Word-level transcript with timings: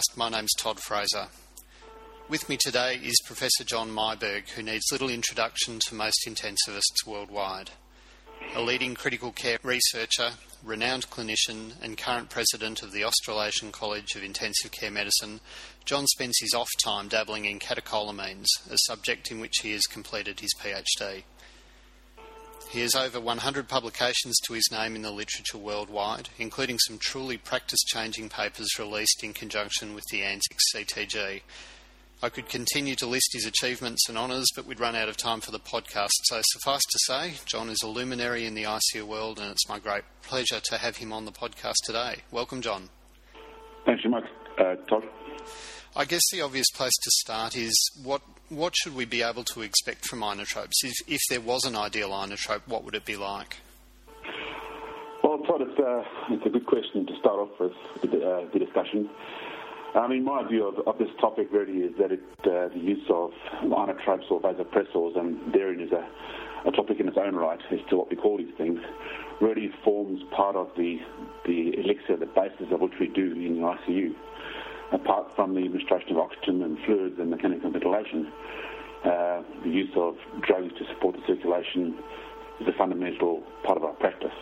Podcast. 0.00 0.16
My 0.16 0.28
name's 0.28 0.54
Todd 0.56 0.80
Fraser. 0.80 1.28
With 2.28 2.48
me 2.48 2.56
today 2.56 3.00
is 3.02 3.20
Professor 3.24 3.64
John 3.64 3.90
Myburgh, 3.90 4.48
who 4.50 4.62
needs 4.62 4.84
little 4.92 5.10
introduction 5.10 5.78
to 5.86 5.94
most 5.94 6.26
intensivists 6.26 7.06
worldwide. 7.06 7.70
A 8.54 8.62
leading 8.62 8.94
critical 8.94 9.32
care 9.32 9.58
researcher, 9.62 10.30
renowned 10.64 11.10
clinician, 11.10 11.72
and 11.82 11.98
current 11.98 12.30
president 12.30 12.82
of 12.82 12.92
the 12.92 13.04
Australasian 13.04 13.72
College 13.72 14.14
of 14.14 14.22
Intensive 14.22 14.70
Care 14.70 14.90
Medicine, 14.90 15.40
John 15.84 16.06
spends 16.06 16.38
his 16.40 16.54
off 16.54 16.68
time 16.82 17.08
dabbling 17.08 17.44
in 17.44 17.58
catecholamines, 17.58 18.46
a 18.70 18.76
subject 18.86 19.30
in 19.30 19.40
which 19.40 19.58
he 19.62 19.72
has 19.72 19.82
completed 19.82 20.40
his 20.40 20.54
PhD. 20.54 21.24
He 22.70 22.82
has 22.82 22.94
over 22.94 23.18
100 23.18 23.66
publications 23.66 24.38
to 24.46 24.52
his 24.52 24.68
name 24.70 24.94
in 24.94 25.02
the 25.02 25.10
literature 25.10 25.58
worldwide, 25.58 26.28
including 26.38 26.78
some 26.78 26.98
truly 26.98 27.36
practice 27.36 27.80
changing 27.88 28.28
papers 28.28 28.78
released 28.78 29.24
in 29.24 29.32
conjunction 29.32 29.92
with 29.92 30.04
the 30.12 30.20
ANZICS 30.20 30.76
CTG. 30.76 31.42
I 32.22 32.28
could 32.28 32.48
continue 32.48 32.94
to 32.94 33.08
list 33.08 33.30
his 33.32 33.44
achievements 33.44 34.08
and 34.08 34.16
honours, 34.16 34.46
but 34.54 34.66
we'd 34.66 34.78
run 34.78 34.94
out 34.94 35.08
of 35.08 35.16
time 35.16 35.40
for 35.40 35.50
the 35.50 35.58
podcast. 35.58 36.10
So 36.26 36.40
suffice 36.44 36.82
to 36.82 36.98
say, 37.06 37.34
John 37.44 37.70
is 37.70 37.82
a 37.82 37.88
luminary 37.88 38.46
in 38.46 38.54
the 38.54 38.62
ICU 38.62 39.02
world, 39.02 39.40
and 39.40 39.50
it's 39.50 39.68
my 39.68 39.80
great 39.80 40.04
pleasure 40.22 40.60
to 40.60 40.78
have 40.78 40.98
him 40.98 41.12
on 41.12 41.24
the 41.24 41.32
podcast 41.32 41.74
today. 41.84 42.18
Welcome, 42.30 42.60
John. 42.60 42.88
Thanks 43.84 44.04
so 44.04 44.10
much, 44.10 44.24
uh, 44.58 44.76
Todd. 44.88 45.02
I 45.96 46.04
guess 46.04 46.22
the 46.30 46.40
obvious 46.40 46.70
place 46.70 46.92
to 47.02 47.10
start 47.10 47.56
is 47.56 47.74
what 48.04 48.22
what 48.48 48.74
should 48.76 48.94
we 48.94 49.04
be 49.04 49.22
able 49.22 49.44
to 49.44 49.62
expect 49.62 50.06
from 50.06 50.20
inotropes? 50.20 50.82
If, 50.82 50.94
if 51.06 51.20
there 51.30 51.40
was 51.40 51.64
an 51.64 51.76
ideal 51.76 52.10
inotrope, 52.10 52.62
what 52.66 52.84
would 52.84 52.94
it 52.94 53.04
be 53.04 53.16
like? 53.16 53.58
Well, 55.22 55.38
Todd, 55.38 55.62
it's, 55.62 55.78
uh, 55.78 56.02
it's 56.30 56.44
a 56.46 56.48
good 56.48 56.66
question 56.66 57.06
to 57.06 57.16
start 57.20 57.38
off 57.38 57.50
with 57.60 58.10
the, 58.10 58.28
uh, 58.28 58.46
the 58.52 58.58
discussion. 58.58 59.08
I 59.94 60.08
mean, 60.08 60.24
my 60.24 60.46
view 60.48 60.66
of, 60.66 60.86
of, 60.86 60.98
this 60.98 61.10
topic 61.20 61.48
really 61.52 61.78
is 61.78 61.96
that 61.98 62.10
it, 62.10 62.22
uh, 62.40 62.74
the 62.74 62.80
use 62.80 63.04
of 63.08 63.30
inotropes 63.62 64.30
or 64.30 64.40
vasopressors, 64.40 65.16
and 65.16 65.52
therein 65.52 65.80
is 65.80 65.92
a, 65.92 66.08
a, 66.68 66.72
topic 66.72 66.98
in 66.98 67.08
its 67.08 67.16
own 67.16 67.36
right 67.36 67.60
as 67.70 67.78
to 67.90 67.96
what 67.96 68.10
we 68.10 68.16
call 68.16 68.38
these 68.38 68.54
things, 68.56 68.80
really 69.40 69.70
forms 69.84 70.22
part 70.34 70.56
of 70.56 70.68
the, 70.76 70.98
the 71.44 71.78
elixir, 71.78 72.16
the 72.16 72.26
basis 72.26 72.72
of 72.72 72.80
which 72.80 72.94
we 72.98 73.06
do 73.08 73.32
in 73.32 73.60
the 73.60 73.62
ICU 73.62 74.14
apart 74.92 75.34
from 75.36 75.54
the 75.54 75.60
administration 75.60 76.12
of 76.12 76.18
oxygen 76.18 76.62
and 76.62 76.78
fluids 76.84 77.18
and 77.18 77.30
mechanical 77.30 77.70
ventilation, 77.70 78.32
uh, 79.04 79.42
the 79.64 79.70
use 79.70 79.90
of 79.96 80.16
drugs 80.42 80.72
to 80.78 80.84
support 80.92 81.16
the 81.16 81.22
circulation 81.26 81.96
is 82.60 82.68
a 82.68 82.76
fundamental 82.76 83.42
part 83.64 83.78
of 83.78 83.84
our 83.84 83.94
practice. 83.94 84.34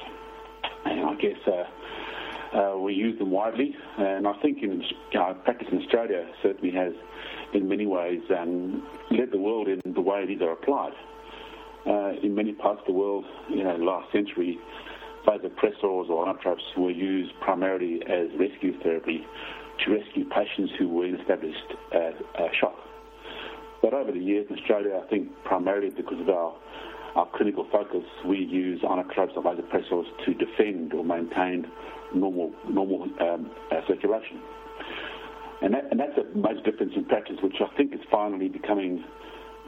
And 0.85 1.07
I 1.07 1.15
guess 1.15 1.39
uh, 1.47 2.57
uh, 2.57 2.79
we 2.79 2.95
use 2.95 3.19
them 3.19 3.31
widely, 3.31 3.75
and 3.99 4.27
I 4.27 4.33
think 4.41 4.63
in 4.63 4.83
our 5.19 5.35
practice 5.35 5.69
in 5.71 5.79
Australia 5.79 6.27
certainly 6.43 6.75
has, 6.75 6.93
in 7.55 7.69
many 7.69 7.87
ways, 7.87 8.21
um, 8.37 8.87
led 9.11 9.31
the 9.31 9.39
world 9.39 9.69
in 9.69 9.81
the 9.93 10.01
way 10.01 10.27
these 10.27 10.41
are 10.41 10.53
applied. 10.53 10.93
Uh, 11.87 12.13
in 12.23 12.35
many 12.35 12.53
parts 12.53 12.81
of 12.81 12.87
the 12.87 12.93
world, 12.93 13.25
you 13.49 13.63
know, 13.63 13.77
last 13.77 14.11
century, 14.13 14.59
vasopressors 15.27 16.09
or 16.09 16.27
inotropes 16.27 16.77
were 16.77 16.91
used 16.91 17.33
primarily 17.41 18.01
as 18.09 18.29
rescue 18.39 18.79
therapy 18.83 19.25
to 19.85 19.93
rescue 19.93 20.25
patients 20.25 20.73
who 20.79 20.89
were 20.89 21.07
in 21.07 21.17
established 21.17 21.75
uh, 21.93 22.11
shock. 22.59 22.77
But 23.83 23.95
over 23.95 24.11
the 24.11 24.19
years 24.19 24.47
in 24.51 24.59
Australia, 24.59 25.01
I 25.03 25.09
think 25.09 25.29
primarily 25.45 25.91
because 25.91 26.21
of 26.21 26.29
our, 26.29 26.55
our 27.15 27.29
clinical 27.35 27.67
focus, 27.71 28.05
we 28.27 28.39
use 28.39 28.81
inotropes 28.83 29.37
or 29.37 29.43
vasopressors 29.43 30.07
to 30.25 30.35
defend 30.35 30.93
or 30.95 31.05
maintain 31.05 31.71
normal, 32.15 32.53
normal 32.69 33.05
um, 33.21 33.51
uh, 33.71 33.81
circulation. 33.87 34.41
And, 35.63 35.75
that, 35.75 35.89
and, 35.91 35.99
that's 35.99 36.17
a 36.19 36.37
major 36.37 36.63
difference 36.63 36.93
in 36.97 37.05
practice, 37.05 37.37
which 37.43 37.57
I 37.61 37.75
think 37.77 37.93
is 37.93 38.01
finally 38.11 38.49
becoming 38.49 39.05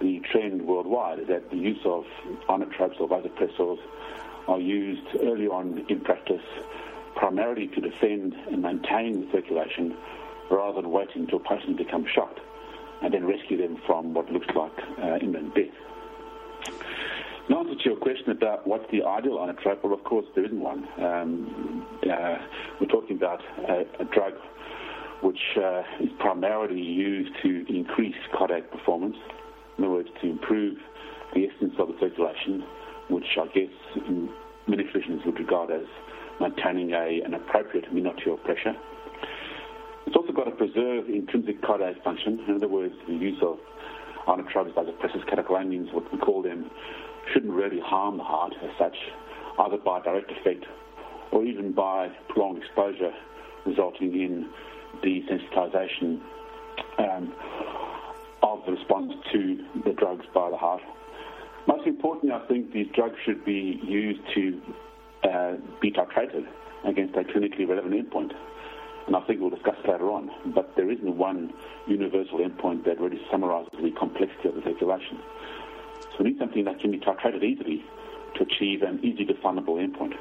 the 0.01 0.21
trend 0.31 0.63
worldwide, 0.63 1.27
that 1.29 1.51
the 1.51 1.57
use 1.57 1.81
of 1.85 2.05
inotropes 2.49 3.01
or 3.01 3.09
vasopressors 3.09 3.79
are 4.49 4.61
used 4.61 5.07
early 5.23 5.47
on 5.47 5.85
in 5.89 6.01
practice 6.01 6.43
primarily 7.21 7.69
to 7.69 7.81
defend 7.83 8.35
and 8.51 8.63
maintain 8.63 9.21
the 9.21 9.29
circulation 9.31 9.95
rather 10.51 10.81
than 10.81 10.91
waiting 10.91 11.23
until 11.23 11.39
a 11.39 11.43
patient 11.43 11.77
becomes 11.77 12.09
shocked 12.15 12.41
and 13.03 13.13
then 13.13 13.27
rescue 13.27 13.59
them 13.59 13.77
from 13.87 14.15
what 14.15 14.33
looks 14.33 14.49
like 14.57 14.73
uh, 15.03 15.19
imminent 15.21 15.55
death. 15.55 16.73
In 17.49 17.57
answer 17.57 17.75
to 17.75 17.85
your 17.85 17.97
question 17.97 18.31
about 18.31 18.67
what's 18.67 18.91
the 18.91 19.03
ideal 19.03 19.37
inotrope, 19.39 19.83
well, 19.83 19.93
of 19.93 20.03
course, 20.05 20.25
there 20.35 20.45
isn't 20.47 20.61
one. 20.61 20.89
Um, 20.99 21.87
uh, 22.11 22.39
we're 22.81 22.87
talking 22.87 23.17
about 23.17 23.43
a, 23.69 23.85
a 24.01 24.05
drug 24.07 24.35
which 25.23 25.41
uh, 25.59 25.83
is 26.01 26.09
primarily 26.21 26.81
used 26.81 27.33
to 27.43 27.67
increase 27.69 28.15
cardiac 28.37 28.71
performance, 28.71 29.17
in 29.77 29.85
other 29.85 29.93
words, 29.93 30.09
to 30.23 30.31
improve 30.31 30.79
the 31.35 31.47
essence 31.47 31.75
of 31.79 31.89
the 31.89 31.95
circulation, 32.01 32.65
which 33.11 33.37
I 33.39 33.47
guess 33.49 33.69
many 34.67 34.85
physicians 34.91 35.23
would 35.27 35.39
regard 35.39 35.71
as 35.71 35.85
maintaining 36.41 36.93
a, 36.93 37.21
an 37.25 37.35
appropriate 37.35 37.93
mean 37.93 38.07
arterial 38.07 38.39
pressure. 38.39 38.75
It's 40.07 40.17
also 40.17 40.33
got 40.33 40.45
to 40.45 40.51
preserve 40.53 41.09
intrinsic 41.09 41.63
cardiac 41.63 42.03
function. 42.03 42.41
In 42.49 42.57
other 42.57 42.69
words, 42.69 42.95
the 43.07 43.15
use 43.15 43.39
of 43.43 43.59
inotropes, 44.27 44.73
vasopressors, 44.75 45.25
catecholamines, 45.29 45.93
what 45.93 46.11
we 46.13 46.19
call 46.19 46.43
them, 46.43 46.71
shouldn't 47.33 47.53
really 47.53 47.81
harm 47.81 48.17
the 48.17 48.25
heart 48.25 48.55
as 48.63 48.71
such, 48.79 48.97
either 49.59 49.77
by 49.79 50.01
direct 50.01 50.31
effect 50.33 50.65
or 51.33 51.45
even 51.45 51.73
by 51.73 52.09
prolonged 52.29 52.59
exposure, 52.59 53.13
resulting 53.67 54.13
in 54.15 54.49
desensitization 55.05 56.21
um, 56.99 57.33
of 58.43 58.65
the 58.67 58.73
response 58.73 59.13
to 59.33 59.65
the 59.85 59.93
drugs 59.93 60.27
by 60.35 60.51
the 60.51 60.57
heart. 60.57 60.83
Most 61.67 61.87
importantly, 61.87 62.33
I 62.33 62.45
think 62.49 62.73
these 62.73 62.89
drugs 62.95 63.17
should 63.25 63.45
be 63.45 63.81
used 63.85 64.21
to 64.35 64.61
uh, 65.25 65.57
be 65.81 65.91
titrated 65.91 66.47
against 66.85 67.15
a 67.17 67.25
clinically 67.25 67.69
relevant 67.69 67.95
endpoint. 67.95 68.33
And 69.07 69.17
I 69.17 69.21
think 69.27 69.41
we'll 69.41 69.51
discuss 69.51 69.77
later 69.87 70.11
on. 70.11 70.31
But 70.55 70.77
there 70.77 70.91
isn't 70.91 71.17
one 71.17 71.53
universal 71.87 72.39
endpoint 72.39 72.85
that 72.85 73.01
really 73.01 73.21
summarizes 73.31 73.73
the 73.83 73.91
complexity 73.99 74.49
of 74.49 74.55
the 74.55 74.63
circulation. 74.63 75.19
So 76.13 76.25
we 76.25 76.31
need 76.31 76.39
something 76.39 76.65
that 76.65 76.81
can 76.81 76.91
be 76.91 76.99
titrated 76.99 77.43
easily 77.43 77.85
to 78.37 78.43
achieve 78.43 78.83
an 78.83 79.01
easy 79.05 79.25
definable 79.25 79.77
endpoint. 79.77 80.15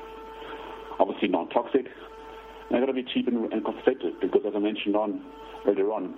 Obviously 0.99 1.27
non-toxic, 1.27 1.85
and 1.85 2.71
they've 2.71 2.81
got 2.81 2.87
to 2.87 2.93
be 2.93 3.03
cheap 3.03 3.27
and, 3.27 3.51
and 3.53 3.63
cost-effective 3.63 4.19
because, 4.21 4.41
as 4.45 4.53
I 4.55 4.59
mentioned 4.59 4.95
on 4.95 5.23
earlier 5.65 5.91
on, 5.91 6.15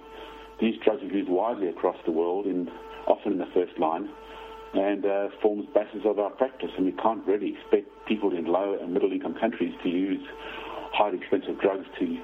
these 0.60 0.76
drugs 0.84 1.02
are 1.02 1.06
used 1.06 1.30
widely 1.30 1.68
across 1.68 1.98
the 2.06 2.12
world, 2.12 2.46
and 2.46 2.70
often 3.08 3.34
in 3.34 3.38
the 3.38 3.48
first 3.54 3.78
line, 3.80 4.10
and 4.74 5.06
uh, 5.06 5.28
forms 5.42 5.68
basis 5.74 6.02
of 6.06 6.20
our 6.20 6.30
practice. 6.32 6.70
And 6.78 6.86
we 6.86 6.94
can't 6.94 7.26
really 7.26 7.56
expect 7.56 7.88
people 8.08 8.36
in 8.36 8.46
low 8.46 8.78
and 8.80 8.94
middle 8.94 9.12
income 9.12 9.36
countries 9.40 9.74
to 9.84 9.90
use 9.90 10.26
highly 10.94 11.18
expensive 11.18 11.60
drugs 11.60 11.86
to, 12.00 12.18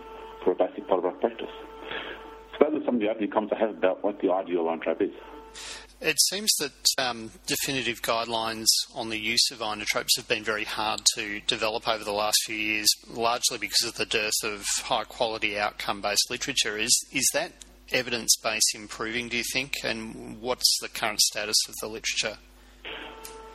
for 0.43 0.51
a 0.51 0.55
basic 0.55 0.87
part 0.87 0.99
of 0.99 1.05
our 1.05 1.11
practice. 1.13 1.51
So 2.57 2.69
those 2.69 2.81
are 2.81 2.85
some 2.85 2.95
of 2.95 3.01
the 3.01 3.09
opening 3.09 3.31
comments 3.31 3.53
I 3.55 3.59
have 3.59 3.77
about 3.77 4.03
what 4.03 4.21
the 4.21 4.31
ideal 4.31 4.63
inotrope 4.63 5.01
is. 5.01 5.13
It 5.99 6.19
seems 6.29 6.53
that 6.59 6.73
um, 6.99 7.31
definitive 7.47 8.03
guidelines 8.03 8.67
on 8.93 9.09
the 9.09 9.17
use 9.17 9.49
of 9.51 9.59
inotropes 9.59 10.15
have 10.17 10.27
been 10.27 10.43
very 10.43 10.63
hard 10.63 11.01
to 11.15 11.39
develop 11.47 11.87
over 11.87 12.03
the 12.03 12.11
last 12.11 12.37
few 12.45 12.55
years, 12.55 12.87
largely 13.09 13.57
because 13.57 13.81
of 13.87 13.95
the 13.95 14.05
dearth 14.05 14.43
of 14.43 14.63
high 14.83 15.05
quality 15.05 15.57
outcome 15.57 16.01
based 16.01 16.29
literature. 16.29 16.77
Is, 16.77 16.95
is 17.11 17.27
that 17.33 17.51
evidence 17.91 18.35
base 18.43 18.75
improving, 18.75 19.27
do 19.29 19.37
you 19.37 19.43
think? 19.51 19.73
And 19.83 20.39
what's 20.39 20.77
the 20.81 20.89
current 20.89 21.19
status 21.19 21.57
of 21.67 21.75
the 21.81 21.87
literature? 21.87 22.37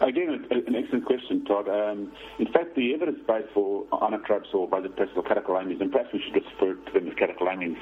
Again, 0.02 0.44
an 0.50 0.74
excellent 0.74 1.04
question, 1.04 1.44
Todd. 1.44 1.68
Um, 1.68 2.10
in 2.40 2.46
fact, 2.52 2.74
the 2.74 2.92
evidence 2.92 3.20
base 3.24 3.46
for 3.54 3.84
inotropes 3.92 4.52
or 4.52 4.68
vasopressors 4.68 5.16
or 5.16 5.22
catecholamines, 5.22 5.80
and 5.80 5.92
perhaps 5.92 6.12
we 6.12 6.20
should 6.20 6.34
just 6.34 6.52
refer 6.54 6.74
to 6.74 6.92
them 6.92 7.06
as 7.06 7.14
catecholamines 7.14 7.76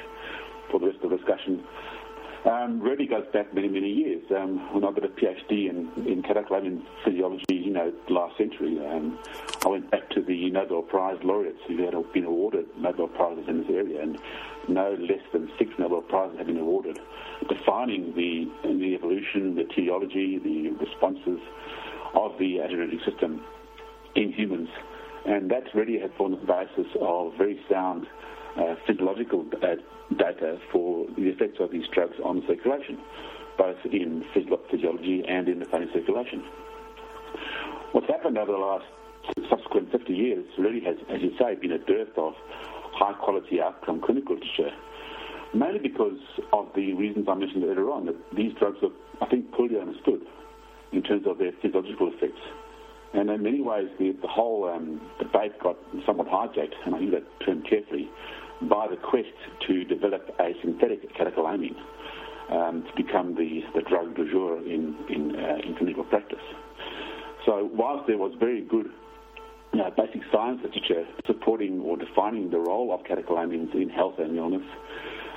for 0.70 0.80
the 0.80 0.88
rest 0.88 0.98
of 1.02 1.10
the 1.10 1.16
discussion, 1.16 1.64
um, 2.44 2.78
really 2.80 3.06
goes 3.06 3.24
back 3.32 3.54
many, 3.54 3.68
many 3.68 3.90
years. 3.90 4.22
Um, 4.36 4.58
when 4.74 4.84
I 4.84 4.92
did 4.92 5.04
a 5.04 5.08
PhD 5.08 5.70
in, 5.70 5.90
in 6.06 6.22
catecholamine 6.22 6.82
physiology, 7.06 7.54
you 7.54 7.70
know, 7.70 7.90
last 8.10 8.36
century, 8.36 8.78
um, 8.86 9.18
I 9.64 9.68
went 9.68 9.90
back 9.90 10.10
to 10.10 10.20
the 10.20 10.50
Nobel 10.50 10.82
Prize 10.82 11.18
laureates 11.24 11.60
who 11.66 11.78
had 11.84 11.94
been 12.12 12.24
awarded 12.24 12.66
Nobel 12.76 13.08
Prizes 13.08 13.48
in 13.48 13.62
this 13.62 13.70
area, 13.70 14.02
and 14.02 14.18
no 14.68 14.92
less 14.92 15.24
than 15.32 15.50
six 15.58 15.72
Nobel 15.78 16.02
Prizes 16.02 16.36
have 16.36 16.48
been 16.48 16.58
awarded, 16.58 16.98
defining 17.48 18.14
the, 18.14 18.46
the 18.62 18.94
evolution, 18.94 19.54
the 19.54 19.62
etiology, 19.62 20.36
the 20.36 20.68
responses 20.84 21.40
of 22.14 22.32
the 22.38 22.58
adrenergic 22.58 23.04
system 23.04 23.42
in 24.14 24.32
humans. 24.32 24.68
And 25.26 25.50
that 25.50 25.64
really 25.74 25.98
has 26.00 26.10
formed 26.16 26.38
the 26.40 26.46
basis 26.46 26.90
of 27.00 27.32
very 27.36 27.60
sound 27.70 28.06
uh, 28.56 28.74
physiological 28.86 29.44
uh, 29.62 29.76
data 30.16 30.58
for 30.72 31.06
the 31.16 31.28
effects 31.28 31.58
of 31.60 31.70
these 31.70 31.84
drugs 31.92 32.16
on 32.24 32.40
the 32.40 32.46
circulation, 32.46 32.98
both 33.58 33.76
in 33.92 34.24
physiology 34.34 35.22
and 35.28 35.48
in 35.48 35.58
the 35.58 35.66
funny 35.66 35.86
circulation. 35.92 36.42
What's 37.92 38.06
happened 38.06 38.38
over 38.38 38.52
the 38.52 38.58
last 38.58 38.86
subsequent 39.48 39.92
50 39.92 40.12
years 40.12 40.44
really 40.58 40.80
has, 40.80 40.96
as 41.10 41.20
you 41.20 41.32
say, 41.38 41.54
been 41.54 41.72
a 41.72 41.78
dearth 41.78 42.16
of 42.16 42.34
high 42.92 43.12
quality 43.12 43.60
outcome 43.60 44.00
clinical 44.00 44.34
literature, 44.34 44.74
mainly 45.54 45.78
because 45.78 46.18
of 46.52 46.68
the 46.74 46.94
reasons 46.94 47.26
I 47.28 47.34
mentioned 47.34 47.64
earlier 47.64 47.90
on, 47.90 48.06
that 48.06 48.16
these 48.34 48.52
drugs 48.58 48.78
are, 48.82 48.90
I 49.20 49.28
think, 49.28 49.52
poorly 49.52 49.78
understood 49.78 50.22
in 50.92 51.02
terms 51.02 51.26
of 51.26 51.38
their 51.38 51.52
physiological 51.62 52.12
effects. 52.12 52.40
And 53.12 53.28
in 53.30 53.42
many 53.42 53.60
ways, 53.60 53.88
the, 53.98 54.12
the 54.22 54.28
whole 54.28 54.68
um, 54.68 55.00
debate 55.18 55.58
got 55.60 55.76
somewhat 56.06 56.28
hijacked, 56.28 56.74
and 56.86 56.94
I 56.94 57.00
use 57.00 57.14
that 57.14 57.44
term 57.44 57.62
carefully, 57.62 58.08
by 58.62 58.86
the 58.88 58.96
quest 58.96 59.34
to 59.66 59.84
develop 59.84 60.28
a 60.38 60.52
synthetic 60.62 61.14
catecholamine 61.16 61.76
um, 62.50 62.84
to 62.84 63.02
become 63.02 63.34
the, 63.34 63.62
the 63.74 63.82
drug 63.88 64.14
du 64.14 64.30
jour 64.30 64.58
in, 64.58 64.96
in, 65.08 65.34
uh, 65.36 65.66
in 65.66 65.74
clinical 65.76 66.04
practice. 66.04 66.38
So 67.46 67.70
whilst 67.72 68.06
there 68.06 68.18
was 68.18 68.32
very 68.38 68.62
good 68.62 68.86
you 69.72 69.78
know, 69.78 69.90
basic 69.96 70.20
science 70.32 70.60
literature 70.62 71.06
supporting 71.26 71.80
or 71.80 71.96
defining 71.96 72.50
the 72.50 72.58
role 72.58 72.92
of 72.92 73.00
catecholamines 73.04 73.74
in 73.74 73.88
health 73.88 74.14
and 74.18 74.36
illness, 74.36 74.66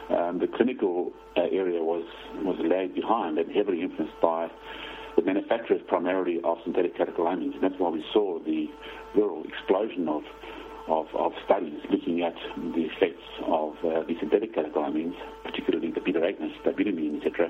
um, 0.09 0.39
the 0.39 0.47
clinical 0.47 1.11
uh, 1.37 1.41
area 1.51 1.81
was, 1.81 2.03
was 2.43 2.57
lagged 2.59 2.95
behind 2.95 3.37
and 3.37 3.51
heavily 3.51 3.81
influenced 3.81 4.19
by 4.21 4.49
the 5.15 5.21
manufacturers 5.21 5.81
primarily 5.87 6.39
of 6.43 6.57
synthetic 6.63 6.97
catecholamines. 6.97 7.53
And 7.53 7.63
that's 7.63 7.75
why 7.77 7.89
we 7.89 8.03
saw 8.13 8.39
the 8.39 8.67
real 9.15 9.43
explosion 9.47 10.07
of, 10.07 10.23
of, 10.87 11.07
of 11.15 11.31
studies 11.45 11.79
looking 11.89 12.21
at 12.21 12.35
the 12.55 12.83
effects 12.83 13.23
of 13.45 13.73
uh, 13.83 14.03
the 14.07 14.15
synthetic 14.19 14.55
catecholamines, 14.55 15.15
particularly 15.43 15.91
the 15.91 16.01
beta 16.01 16.19
agonists, 16.19 16.61
dobutamine, 16.65 17.17
etc., 17.17 17.49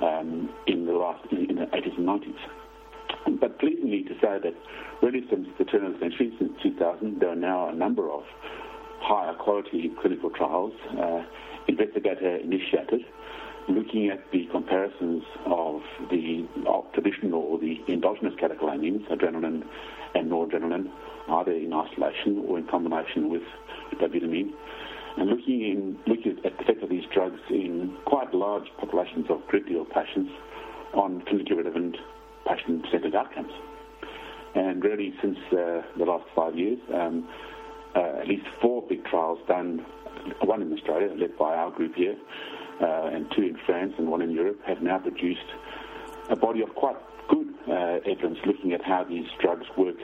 um, 0.00 0.48
in 0.66 0.86
the 0.86 0.92
last 0.92 1.24
in, 1.30 1.50
in 1.50 1.56
the 1.56 1.66
80s 1.66 1.96
and 1.98 2.08
90s. 2.08 3.40
But 3.40 3.58
pleasingly 3.58 4.02
to 4.04 4.14
say 4.14 4.38
that 4.42 4.54
really 5.02 5.24
since 5.28 5.46
the 5.58 5.64
turn 5.64 5.84
of 5.84 5.94
the 5.94 5.98
century, 5.98 6.32
since 6.38 6.52
2000, 6.62 7.20
there 7.20 7.30
are 7.30 7.36
now 7.36 7.68
a 7.68 7.74
number 7.74 8.10
of 8.10 8.22
higher 9.00 9.34
quality 9.34 9.90
clinical 10.00 10.30
trials, 10.30 10.72
uh, 10.98 11.22
investigator 11.68 12.36
initiated, 12.36 13.00
looking 13.68 14.08
at 14.10 14.20
the 14.32 14.46
comparisons 14.50 15.22
of 15.46 15.80
the 16.10 16.46
of 16.66 16.84
traditional 16.92 17.40
or 17.40 17.58
the 17.58 17.76
endogenous 17.88 18.34
catecholamines, 18.34 19.06
adrenaline 19.08 19.62
and 20.14 20.30
noradrenaline, 20.30 20.90
either 21.28 21.52
in 21.52 21.72
isolation 21.72 22.44
or 22.48 22.58
in 22.58 22.66
combination 22.66 23.30
with 23.30 23.42
dobutamine, 24.00 24.50
and 25.16 25.28
looking 25.28 25.62
in 25.62 25.98
looking 26.06 26.36
at 26.36 26.42
the 26.42 26.62
effect 26.62 26.82
of 26.82 26.88
these 26.88 27.04
drugs 27.12 27.40
in 27.50 27.96
quite 28.06 28.32
large 28.34 28.66
populations 28.78 29.26
of 29.28 29.40
critically 29.48 29.76
patients 29.94 30.32
on 30.94 31.22
clinically 31.22 31.56
relevant 31.56 31.96
patient-centered 32.46 33.14
outcomes. 33.14 33.52
And 34.54 34.82
really, 34.82 35.14
since 35.22 35.38
uh, 35.52 35.82
the 35.96 36.04
last 36.04 36.24
five 36.34 36.56
years, 36.56 36.78
um, 36.92 37.28
uh, 37.94 38.20
at 38.20 38.26
least 38.26 38.46
four 38.60 38.82
big 38.88 39.04
trials 39.04 39.38
done, 39.46 39.84
one 40.42 40.62
in 40.62 40.72
Australia, 40.72 41.14
led 41.16 41.36
by 41.38 41.54
our 41.54 41.70
group 41.70 41.94
here, 41.94 42.16
and 42.86 43.30
two 43.32 43.42
in 43.42 43.58
France 43.66 43.94
and 43.98 44.08
one 44.08 44.22
in 44.22 44.30
Europe, 44.30 44.58
have 44.66 44.82
now 44.82 44.98
produced 44.98 45.46
a 46.28 46.36
body 46.36 46.62
of 46.62 46.74
quite 46.74 46.96
good 47.28 47.48
uh, 47.68 48.00
evidence 48.06 48.38
looking 48.46 48.72
at 48.72 48.82
how 48.82 49.04
these 49.04 49.26
drugs 49.40 49.66
work, 49.76 49.96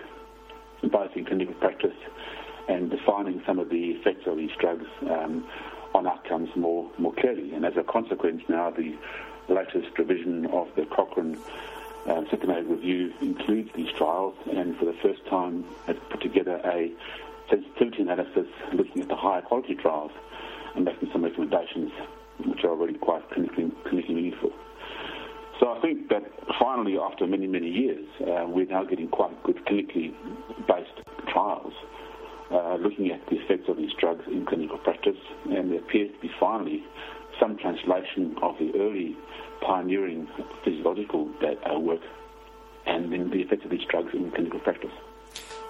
both 0.83 1.11
in 1.17 1.25
clinical 1.25 1.55
practice 1.55 1.97
and 2.69 2.91
defining 2.91 3.43
some 3.47 3.59
of 3.59 3.69
the 3.69 3.93
effects 3.93 4.27
of 4.27 4.37
these 4.37 4.51
drugs 4.59 4.87
um, 5.09 5.47
on 5.95 6.07
outcomes 6.07 6.49
more, 6.57 6.91
more 6.99 7.13
clearly. 7.15 7.53
And 7.53 7.65
as 7.65 7.77
a 7.77 7.83
consequence, 7.83 8.43
now 8.49 8.71
the 8.71 8.97
latest 9.49 9.97
revision 9.99 10.47
of 10.47 10.69
the 10.77 10.85
Cochrane 10.87 11.39
uh, 12.07 12.23
systematic 12.31 12.69
review 12.69 13.13
includes 13.21 13.71
these 13.75 13.91
trials, 13.97 14.35
and 14.53 14.77
for 14.77 14.85
the 14.85 14.95
first 15.03 15.25
time 15.27 15.65
has 15.87 15.97
put 16.11 16.21
together 16.21 16.61
a 16.65 16.93
sensitivity 17.49 18.03
analysis 18.03 18.47
looking 18.73 19.03
at 19.03 19.09
the 19.09 19.17
higher 19.17 19.43
quality 19.43 19.75
trials 19.75 20.11
and 20.75 20.85
making 20.85 21.11
some 21.13 21.25
recommendations 21.25 21.93
which 22.45 22.65
are 22.65 22.71
already 22.71 22.99
quite 22.99 23.29
clinically, 23.31 23.71
clinically 23.87 24.15
meaningful. 24.15 24.51
So 25.61 25.73
I 25.73 25.81
think 25.81 26.09
that 26.11 26.23
finally, 26.61 26.99
after 26.99 27.27
many, 27.27 27.47
many 27.47 27.69
years, 27.69 28.07
uh, 28.21 28.45
we're 28.47 28.67
now 28.67 28.85
getting 28.85 29.09
quite 29.09 29.43
good 29.43 29.57
clinically 29.67 30.13
based 30.69 31.01
trials 31.33 31.73
uh, 32.51 32.77
looking 32.77 33.11
at 33.11 33.21
the 33.31 33.37
effects 33.37 33.69
of 33.69 33.77
these 33.77 33.93
drugs 33.99 34.25
in 34.27 34.45
clinical 34.47 34.79
practice, 34.79 35.17
and 35.51 35.73
there 35.73 35.79
appears 35.79 36.13
to 36.13 36.21
be 36.21 36.31
finally 36.39 36.85
some 37.41 37.57
translation 37.59 38.37
of 38.43 38.55
the 38.59 38.71
early 38.79 39.17
pioneering 39.61 40.29
physiological 40.65 41.31
work 41.79 42.01
and 42.87 43.13
then 43.13 43.31
the 43.31 43.39
effects 43.39 43.65
of 43.65 43.71
these 43.71 43.85
drugs 43.91 44.11
in 44.15 44.31
clinical 44.31 44.61
practice. 44.61 44.93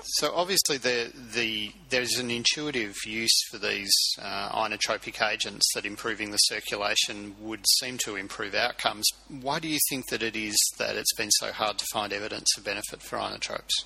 So 0.02 0.32
obviously, 0.34 0.78
the, 0.78 1.12
the, 1.34 1.72
there's 1.90 2.18
an 2.18 2.30
intuitive 2.30 2.94
use 3.06 3.36
for 3.50 3.58
these 3.58 3.92
uh, 4.20 4.50
inotropic 4.50 5.20
agents 5.26 5.66
that 5.74 5.84
improving 5.84 6.30
the 6.30 6.36
circulation 6.38 7.34
would 7.40 7.64
seem 7.80 7.98
to 8.04 8.16
improve 8.16 8.54
outcomes. 8.54 9.06
Why 9.28 9.58
do 9.58 9.68
you 9.68 9.78
think 9.90 10.04
that 10.10 10.22
it 10.22 10.36
is 10.36 10.56
that 10.78 10.96
it's 10.96 11.14
been 11.14 11.30
so 11.32 11.52
hard 11.52 11.78
to 11.78 11.86
find 11.92 12.12
evidence 12.12 12.46
of 12.56 12.64
benefit 12.64 13.02
for 13.02 13.18
inotropes? 13.18 13.84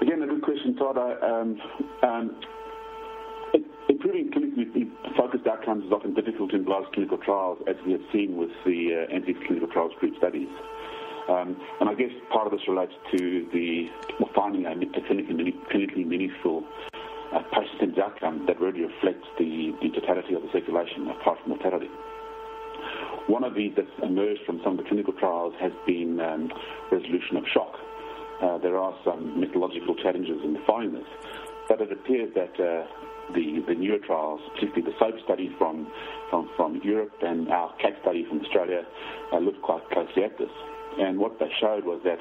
Again, 0.00 0.22
a 0.22 0.26
good 0.26 0.42
question, 0.42 0.76
Todd. 0.76 0.96
Um, 0.98 1.60
um, 2.02 2.40
improving 3.88 4.30
clinically 4.30 5.16
focused 5.16 5.46
outcomes 5.46 5.84
is 5.86 5.92
often 5.92 6.14
difficult 6.14 6.52
in 6.52 6.64
large 6.64 6.86
clinical 6.92 7.18
trials, 7.18 7.58
as 7.66 7.76
we 7.84 7.92
have 7.92 8.02
seen 8.12 8.36
with 8.36 8.50
the 8.64 9.06
uh, 9.08 9.14
ANZICS 9.14 9.46
Clinical 9.46 9.68
trials 9.68 9.92
group 9.98 10.16
studies. 10.16 10.48
Um, 11.28 11.56
and 11.80 11.88
I 11.88 11.94
guess 11.94 12.10
part 12.30 12.46
of 12.46 12.52
this 12.52 12.66
relates 12.68 12.92
to 13.16 13.46
the 13.52 13.88
finding 14.34 14.66
a, 14.66 14.70
clinically, 14.70 15.54
clinically, 15.72 16.06
meaningful 16.06 16.62
uh, 17.34 17.42
patient 17.52 17.98
outcome 17.98 18.44
that 18.46 18.60
really 18.60 18.82
reflects 18.82 19.26
the, 19.38 19.74
the 19.82 19.90
totality 20.00 20.34
of 20.34 20.42
the 20.42 20.48
circulation 20.52 21.08
apart 21.08 21.38
from 21.42 21.50
mortality. 21.50 21.90
One 23.26 23.42
of 23.42 23.54
these 23.54 23.72
that's 23.76 23.90
emerged 24.02 24.42
from 24.46 24.60
some 24.62 24.78
of 24.78 24.84
the 24.84 24.84
clinical 24.84 25.12
trials 25.14 25.54
has 25.58 25.72
been 25.84 26.20
um, 26.20 26.52
resolution 26.92 27.36
of 27.36 27.44
shock. 27.52 27.74
Uh, 28.40 28.58
there 28.58 28.78
are 28.78 28.94
some 29.04 29.40
methodological 29.40 29.96
challenges 29.96 30.38
in 30.44 30.54
defining 30.54 30.92
this, 30.92 31.08
but 31.68 31.80
it 31.80 31.90
appears 31.90 32.32
that 32.34 32.54
uh, 32.60 32.86
the, 33.34 33.64
the 33.66 33.74
newer 33.74 33.98
trials, 33.98 34.40
particularly 34.54 34.92
the 34.92 34.98
SOAP 34.98 35.14
study 35.24 35.50
from, 35.58 35.90
from, 36.30 36.48
from 36.56 36.80
Europe 36.84 37.12
and 37.22 37.50
our 37.50 37.74
CAT 37.78 37.94
study 38.02 38.24
from 38.28 38.40
Australia, 38.42 38.86
uh, 39.32 39.38
looked 39.38 39.62
quite 39.62 39.82
closely 39.90 40.22
at 40.22 40.38
this. 40.38 40.50
And 40.98 41.18
what 41.18 41.38
they 41.38 41.50
showed 41.60 41.84
was 41.84 42.00
that 42.04 42.20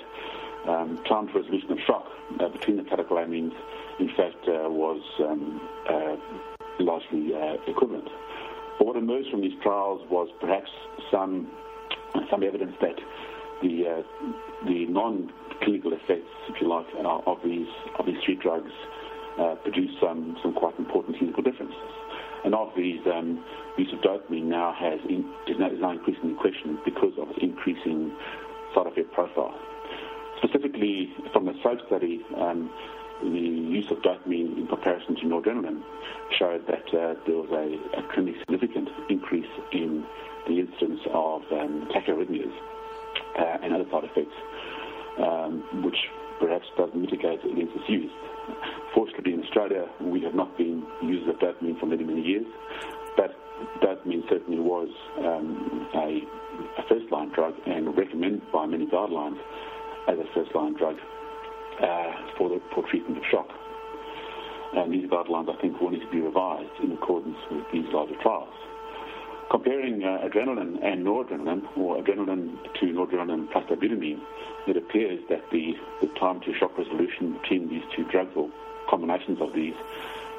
um, 0.70 1.00
time 1.08 1.27
to 1.27 1.34
resolution 1.39 1.72
of 1.72 1.79
shock 1.86 2.05
uh, 2.39 2.50
between 2.50 2.77
the 2.77 2.84
catecholamines, 2.84 3.53
in 4.00 4.10
fact, 4.10 4.48
uh, 4.48 4.70
was 4.70 5.01
um, 5.20 5.62
uh, 5.89 6.15
largely 6.79 7.34
uh, 7.34 7.55
equivalent. 7.67 8.10
But 8.77 8.88
what 8.88 8.96
emerged 8.98 9.29
from 9.32 9.41
these 9.41 9.58
trials 9.62 10.01
was 10.10 10.29
perhaps 10.39 10.70
some 11.12 11.48
some 12.29 12.44
evidence 12.44 12.75
that 12.82 12.96
the 13.62 13.88
uh, 13.88 14.01
the 14.65 14.86
non-clinical 14.88 15.94
effects, 15.94 16.32
if 16.50 16.60
you 16.60 16.67
like, 16.67 16.88
uh, 16.96 17.32
of 17.32 17.38
these 17.44 17.67
of 18.00 18.05
these 18.05 18.17
three 18.25 18.36
drugs 18.36 18.72
produce 19.63 19.91
some 20.01 20.38
some 20.41 20.53
quite 20.53 20.77
important 20.79 21.17
clinical 21.17 21.44
differences. 21.44 21.91
And 22.46 22.53
of 22.53 22.70
these, 22.77 23.01
um, 23.12 23.44
use 23.75 23.91
of 23.91 24.00
dopamine 24.01 24.44
now 24.44 24.72
has 24.77 25.00
in, 25.10 25.25
is 25.48 25.58
now, 25.58 25.91
increasingly 25.91 26.36
questioned 26.36 26.77
because 26.86 27.13
of 27.17 27.29
its 27.32 27.39
increasing 27.41 28.15
side 28.74 28.88
effect 28.88 29.12
profile. 29.14 29.54
Specifically, 30.38 31.14
from 31.32 31.46
the 31.46 31.54
SOAP 31.64 31.80
study, 31.88 32.24
um, 32.38 32.70
the 33.22 33.30
use 33.30 33.90
of 33.92 33.98
dopamine 34.00 34.58
in 34.58 34.68
comparison 34.68 35.16
to 35.16 35.22
noradrenaline 35.24 35.82
showed 36.38 36.66
that 36.68 36.88
uh, 36.90 37.16
there 37.26 37.36
was 37.36 37.50
a, 37.52 37.98
a, 37.98 38.02
clinically 38.04 38.38
significant 38.40 38.90
increase 39.10 39.50
in 39.72 40.06
the 40.48 40.60
incidence 40.60 41.02
of 41.14 41.42
um, 41.52 41.88
tachyarrhythmias 41.94 42.54
uh, 43.40 43.58
and 43.64 43.74
other 43.74 43.90
side 43.90 44.04
effects, 44.04 44.36
um, 45.20 45.84
which 45.84 45.98
perhaps 46.40 46.68
does 46.78 46.90
mitigate 46.94 47.44
against 47.46 47.76
its 47.76 47.90
use. 47.90 48.12
Fortunately, 48.94 49.34
in 49.34 49.44
Australia, 49.44 49.88
we 50.02 50.22
have 50.22 50.36
not 50.36 50.58
been 50.58 50.86
users 51.02 51.30
of 51.30 51.36
dopamine 51.40 51.80
for 51.80 51.86
many, 51.86 52.04
many 52.04 52.22
years, 52.22 52.46
but 53.16 53.36
dopamine 53.82 54.28
certainly 54.30 54.60
was 54.60 54.90
um, 55.20 55.88
a 55.96 56.22
a 56.78 56.84
first-line 56.88 57.30
drug 57.30 57.54
and 57.66 57.98
recommended 57.98 58.42
by 58.52 58.66
many 58.66 58.86
guidelines 58.86 59.38
as 60.08 60.18
a 60.18 60.26
first-line 60.34 60.74
drug 60.76 60.96
uh, 61.82 62.14
for, 62.38 62.50
the, 62.50 62.62
for 62.74 62.88
treatment 62.90 63.18
of 63.18 63.24
shock. 63.30 63.50
And 64.74 64.92
these 64.94 65.10
guidelines, 65.10 65.50
I 65.54 65.60
think, 65.62 65.80
will 65.80 65.92
need 65.92 66.02
to 66.02 66.12
be 66.12 66.22
revised 66.22 66.80
in 66.84 66.92
accordance 66.92 67.38
with 67.52 67.66
these 67.72 67.86
larger 67.92 68.16
trials. 68.22 68.54
Comparing 69.52 70.04
uh, 70.04 70.28
adrenaline 70.28 70.84
and 70.84 71.06
noradrenaline, 71.06 71.78
or 71.78 72.02
adrenaline 72.02 72.58
to 72.80 72.86
noradrenaline 72.86 73.52
plus 73.52 73.64
dobutamine, 73.70 74.20
it 74.68 74.76
appears 74.76 75.22
that 75.30 75.44
the, 75.52 75.74
the 76.02 76.08
time 76.20 76.40
to 76.42 76.54
shock 76.56 76.78
resolution 76.78 77.34
between 77.42 77.70
these 77.70 77.84
two 77.96 78.04
drugs, 78.06 78.32
or 78.36 78.50
combinations 78.90 79.40
of 79.40 79.54
these, 79.54 79.76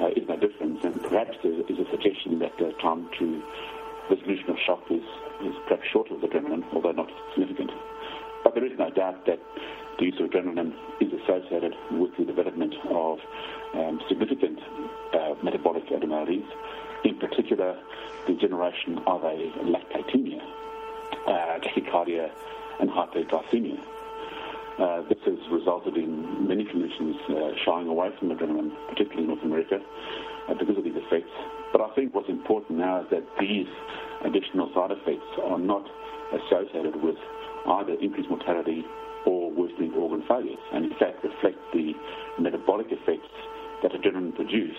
uh, 0.01 0.09
is 0.09 0.29
no 0.29 0.37
difference. 0.37 0.85
And 0.85 1.01
perhaps 1.03 1.37
there 1.43 1.53
is 1.53 1.79
a 1.79 1.91
suggestion 1.91 2.39
that 2.41 2.57
the 2.59 2.73
time 2.83 3.09
to 3.19 3.43
resolution 4.11 4.51
of 4.51 4.57
shock 4.65 4.83
is, 4.91 5.03
is 5.43 5.55
perhaps 5.67 5.87
shorter 5.93 6.15
with 6.15 6.31
adrenaline, 6.31 6.65
although 6.73 6.93
not 6.93 7.11
significant. 7.35 7.71
But 8.45 8.55
there 8.55 8.65
is 8.65 8.79
no 8.79 8.91
doubt 8.91 9.27
that 9.27 9.41
the 9.99 10.05
use 10.05 10.21
of 10.21 10.31
adrenaline 10.31 10.75
is 11.01 11.13
associated 11.13 11.75
with 11.93 12.17
the 12.17 12.25
development 12.25 12.75
of 12.91 13.19
um, 13.75 14.01
significant 14.09 14.61
uh, 15.13 15.35
abnormalities, 15.43 16.45
in 17.05 17.19
particular 17.19 17.79
the 18.27 18.35
generation 18.35 18.99
of 19.07 19.25
a 19.25 19.51
lactatemia, 19.63 20.43
uh, 21.27 21.59
tachycardia, 21.61 22.31
and 22.81 22.91
hyperglycemia. 22.91 23.81
Uh, 24.79 25.01
this 25.09 25.19
has 25.25 25.41
resulted 25.51 25.97
in 25.97 26.47
many 26.47 26.65
clinicians 26.65 27.17
uh, 27.31 27.57
shying 27.65 27.89
away 27.89 28.11
from 28.19 28.29
adrenaline, 28.29 28.71
particularly 28.89 29.23
in 29.23 29.29
North 29.29 29.43
America, 29.43 29.81
uh, 30.49 30.55
because 30.55 30.77
of 30.77 30.85
these 30.85 30.97
effects. 30.97 31.33
But 31.73 31.81
I 31.81 31.95
think 31.95 32.15
what's 32.15 32.29
important 32.29 32.79
now 32.79 33.01
is 33.01 33.07
that 33.11 33.25
these 33.41 33.67
additional 34.25 34.71
side 34.75 34.91
effects 34.93 35.27
are 35.43 35.59
not 35.59 35.89
associated 36.33 37.03
with 37.03 37.17
either 37.67 37.95
increased 38.01 38.29
mortality 38.29 38.85
or 39.25 39.51
worsening 39.51 39.93
organ 39.95 40.23
failures, 40.29 40.61
and 40.73 40.85
in 40.85 40.93
fact 40.99 41.25
reflect 41.25 41.59
the 41.73 41.93
metabolic 42.39 42.87
effects 42.91 43.33
that 43.83 43.93
adrenaline 43.93 44.35
produce 44.35 44.77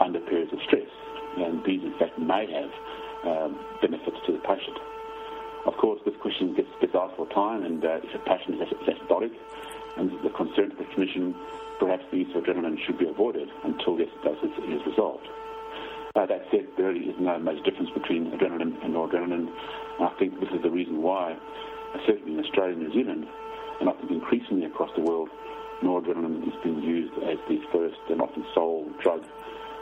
under 0.00 0.20
periods 0.20 0.52
of 0.52 0.58
stress. 0.66 0.88
And 1.36 1.64
these, 1.64 1.82
in 1.82 1.94
fact, 1.98 2.18
may 2.18 2.46
have 2.46 2.70
um, 3.26 3.58
benefits 3.82 4.16
to 4.26 4.32
the 4.32 4.38
patient. 4.38 4.78
Of 5.66 5.76
course, 5.78 6.00
this 6.04 6.14
question 6.20 6.54
gets, 6.54 6.68
gets 6.80 6.94
asked 6.94 7.18
all 7.18 7.24
the 7.26 7.34
time, 7.34 7.64
and 7.64 7.84
uh, 7.84 7.98
if 8.02 8.14
a 8.14 8.18
patient 8.20 8.62
is, 8.62 8.68
acidotic, 8.86 9.34
and 9.96 10.12
the 10.22 10.30
concern 10.30 10.70
to 10.70 10.76
the 10.76 10.84
clinician, 10.84 11.34
perhaps 11.80 12.04
the 12.10 12.18
use 12.18 12.34
of 12.36 12.44
adrenaline 12.44 12.78
should 12.86 12.98
be 12.98 13.08
avoided 13.08 13.48
until 13.64 13.96
the 13.96 14.04
acidosis 14.04 14.54
is 14.72 14.86
resolved. 14.86 15.26
Uh, 16.14 16.24
that 16.24 16.46
said, 16.50 16.66
there 16.76 16.88
really 16.92 17.06
is 17.06 17.16
no 17.18 17.38
major 17.38 17.62
difference 17.62 17.90
between 17.90 18.30
adrenaline 18.30 18.82
and 18.84 18.94
noradrenaline. 18.94 19.50
I 20.00 20.14
think 20.18 20.38
this 20.38 20.48
is 20.50 20.62
the 20.62 20.70
reason 20.70 21.02
why, 21.02 21.32
uh, 21.32 21.98
certainly 22.06 22.34
in 22.34 22.40
Australia 22.44 22.74
and 22.74 22.82
New 22.86 22.92
Zealand, 22.92 23.26
and 23.80 23.90
I 23.90 23.92
think 23.94 24.12
increasingly 24.12 24.66
across 24.66 24.90
the 24.94 25.02
world, 25.02 25.30
noradrenaline 25.82 26.46
is 26.46 26.54
being 26.62 26.80
used 26.80 27.12
as 27.24 27.38
the 27.48 27.60
first 27.72 27.98
and 28.08 28.22
often 28.22 28.46
sole 28.54 28.88
drug 29.02 29.26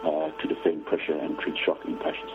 uh, 0.03 0.31
to 0.31 0.49
defend 0.49 0.87
pressure 0.87 1.15
and 1.15 1.39
treat 1.39 1.57
shock 1.59 1.85
in 1.85 1.99
patients. 1.99 2.33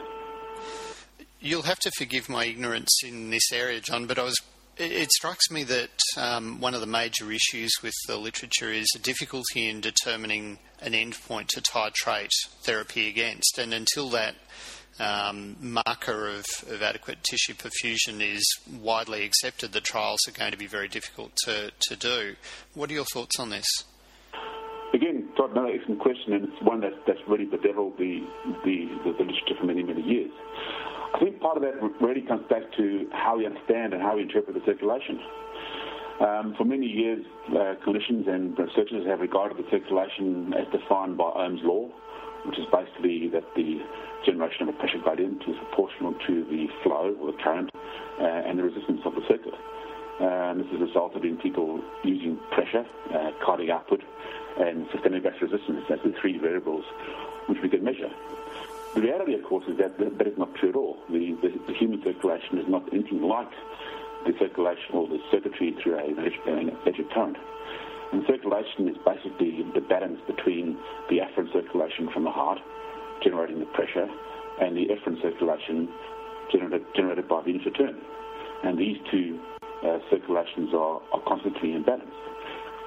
You'll 1.41 1.61
have 1.61 1.79
to 1.79 1.91
forgive 1.91 2.27
my 2.27 2.45
ignorance 2.45 3.01
in 3.03 3.29
this 3.29 3.51
area, 3.53 3.79
John, 3.79 4.07
but 4.07 4.19
I 4.19 4.23
was. 4.23 4.35
It 4.75 5.11
strikes 5.11 5.51
me 5.51 5.63
that 5.63 5.89
um, 6.17 6.61
one 6.61 6.73
of 6.73 6.79
the 6.79 6.87
major 6.87 7.29
issues 7.31 7.71
with 7.83 7.93
the 8.07 8.15
literature 8.15 8.71
is 8.71 8.87
a 8.95 8.99
difficulty 8.99 9.67
in 9.69 9.81
determining 9.81 10.57
an 10.81 10.93
endpoint 10.93 11.47
to 11.49 11.61
titrate 11.61 12.29
therapy 12.61 13.09
against, 13.09 13.57
and 13.57 13.73
until 13.73 14.09
that 14.09 14.35
um, 14.99 15.55
marker 15.59 16.27
of, 16.27 16.45
of, 16.69 16.81
adequate 16.81 17.23
tissue 17.23 17.53
perfusion 17.53 18.21
is 18.21 18.45
widely 18.81 19.23
accepted, 19.23 19.71
the 19.71 19.81
trials 19.81 20.19
are 20.27 20.31
going 20.31 20.51
to 20.51 20.57
be 20.57 20.67
very 20.67 20.87
difficult 20.87 21.31
to, 21.45 21.71
to 21.87 21.95
do. 21.95 22.35
What 22.73 22.89
are 22.89 22.93
your 22.93 23.05
thoughts 23.13 23.39
on 23.39 23.49
this? 23.49 23.67
Again, 24.93 25.29
Todd, 25.37 25.51
another 25.51 25.69
excellent 25.73 25.99
question, 25.99 26.33
and 26.33 26.45
it's 26.45 26.61
one 26.63 26.81
that, 26.81 26.93
that's 27.05 27.19
really 27.27 27.45
bedeviled 27.45 27.97
the, 27.97 28.25
the, 28.65 28.89
the, 29.03 29.11
the 29.11 29.23
literature 29.23 29.55
for 29.59 29.65
many, 29.65 29.83
many 29.83 30.01
years. 30.01 30.31
I 31.13 31.19
think 31.19 31.39
part 31.41 31.57
of 31.57 31.63
that 31.63 31.81
really 31.99 32.21
comes 32.21 32.47
back 32.49 32.63
to 32.77 33.09
how 33.11 33.37
we 33.37 33.45
understand 33.45 33.93
and 33.93 34.01
how 34.01 34.15
we 34.15 34.23
interpret 34.23 34.53
the 34.53 34.61
circulation. 34.65 35.19
Um, 36.19 36.53
for 36.57 36.65
many 36.65 36.85
years, 36.85 37.25
uh, 37.49 37.75
clinicians 37.85 38.27
and 38.27 38.57
researchers 38.57 39.07
have 39.07 39.19
regarded 39.19 39.57
the 39.57 39.69
circulation 39.71 40.53
as 40.53 40.67
defined 40.71 41.17
by 41.17 41.31
Ohm's 41.31 41.61
law, 41.63 41.89
which 42.45 42.59
is 42.59 42.65
basically 42.71 43.29
that 43.29 43.43
the 43.55 43.79
generation 44.25 44.67
of 44.67 44.75
a 44.75 44.77
pressure 44.77 44.99
gradient 45.01 45.41
is 45.47 45.55
proportional 45.69 46.13
to 46.27 46.45
the 46.45 46.67
flow 46.83 47.15
or 47.19 47.31
the 47.31 47.37
current 47.41 47.71
uh, 48.19 48.23
and 48.23 48.59
the 48.59 48.63
resistance 48.63 49.01
of 49.05 49.15
the 49.15 49.21
circuit. 49.27 49.53
Uh, 50.19 50.53
this 50.55 50.67
has 50.71 50.81
resulted 50.81 51.23
in 51.23 51.37
people 51.37 51.81
using 52.03 52.37
pressure, 52.51 52.85
uh, 53.15 53.31
cardiac 53.43 53.69
output, 53.79 54.03
and 54.59 54.85
systemic 54.91 55.23
vascular 55.23 55.51
resistance 55.53 55.85
as 55.89 55.99
the 56.03 56.13
three 56.19 56.37
variables 56.37 56.83
which 57.47 57.59
we 57.63 57.69
can 57.69 57.83
measure. 57.83 58.11
The 58.95 59.01
reality, 59.01 59.35
of 59.35 59.43
course, 59.43 59.65
is 59.67 59.77
that 59.77 59.97
that 59.99 60.27
is 60.27 60.37
not 60.37 60.53
true 60.55 60.69
at 60.69 60.75
all. 60.75 60.97
The, 61.09 61.37
the, 61.41 61.49
the 61.67 61.73
human 61.73 62.01
circulation 62.03 62.57
is 62.57 62.65
not 62.67 62.91
anything 62.91 63.21
like 63.21 63.51
the 64.25 64.33
circulation 64.39 64.93
or 64.93 65.07
the 65.07 65.19
circuitry 65.31 65.75
through 65.81 65.99
a 65.99 66.05
electric 66.09 67.11
current. 67.11 67.37
And 68.11 68.25
circulation 68.25 68.89
is 68.89 68.97
basically 69.05 69.63
the 69.73 69.81
balance 69.81 70.19
between 70.25 70.77
the 71.09 71.19
afferent 71.19 71.53
circulation 71.53 72.09
from 72.11 72.23
the 72.23 72.31
heart, 72.31 72.59
generating 73.23 73.59
the 73.59 73.67
pressure, 73.67 74.07
and 74.59 74.75
the 74.75 74.87
efferent 74.89 75.21
circulation 75.21 75.87
generated, 76.51 76.85
generated 76.95 77.27
by 77.27 77.41
the 77.41 77.53
venous 77.53 77.65
return. 77.65 78.01
And 78.63 78.77
these 78.77 78.97
two 79.11 79.39
uh, 79.85 79.99
circulations 80.09 80.73
are, 80.73 80.99
are 81.13 81.21
constantly 81.27 81.73
in 81.73 81.83
balance. 81.83 82.09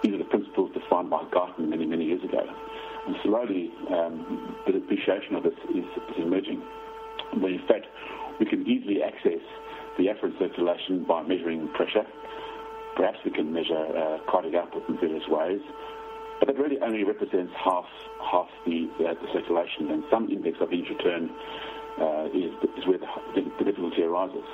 These 0.03 0.15
are 0.15 0.19
the 0.19 0.25
principles 0.25 0.73
defined 0.75 1.11
by 1.11 1.23
Guyton 1.31 1.69
many, 1.69 1.87
many 1.87 2.05
years 2.07 2.25
ago. 2.25 2.43
And 3.07 3.17
slowly, 3.25 3.71
um, 3.91 4.57
the 4.67 4.77
appreciation 4.77 5.35
of 5.35 5.43
this 5.43 5.55
is, 5.71 5.85
is 5.85 6.17
emerging. 6.19 6.63
When 7.39 7.55
in 7.55 7.67
fact, 7.67 7.87
we 8.39 8.47
can 8.47 8.67
easily 8.67 9.03
access 9.03 9.43
the 9.99 10.07
afferent 10.07 10.39
circulation 10.39 11.05
by 11.05 11.23
measuring 11.23 11.69
pressure, 11.75 12.07
Perhaps 12.97 13.19
we 13.25 13.31
can 13.31 13.53
measure 13.53 13.87
uh, 13.97 14.19
cardiac 14.31 14.55
output 14.55 14.87
in 14.89 14.99
various 14.99 15.27
ways, 15.29 15.61
but 16.39 16.47
that 16.47 16.59
really 16.59 16.79
only 16.83 17.05
represents 17.05 17.53
half 17.57 17.87
half 18.21 18.49
the, 18.67 18.89
uh, 19.01 19.15
the 19.15 19.29
circulation, 19.33 19.91
and 19.91 20.05
some 20.11 20.29
index 20.31 20.59
of 20.61 20.69
venous 20.69 20.89
return 20.91 21.31
uh, 21.99 22.27
is, 22.35 22.53
is 22.77 22.87
where 22.87 22.99
the, 22.99 23.07
the, 23.35 23.65
difficulty 23.65 24.03
arises. 24.03 24.45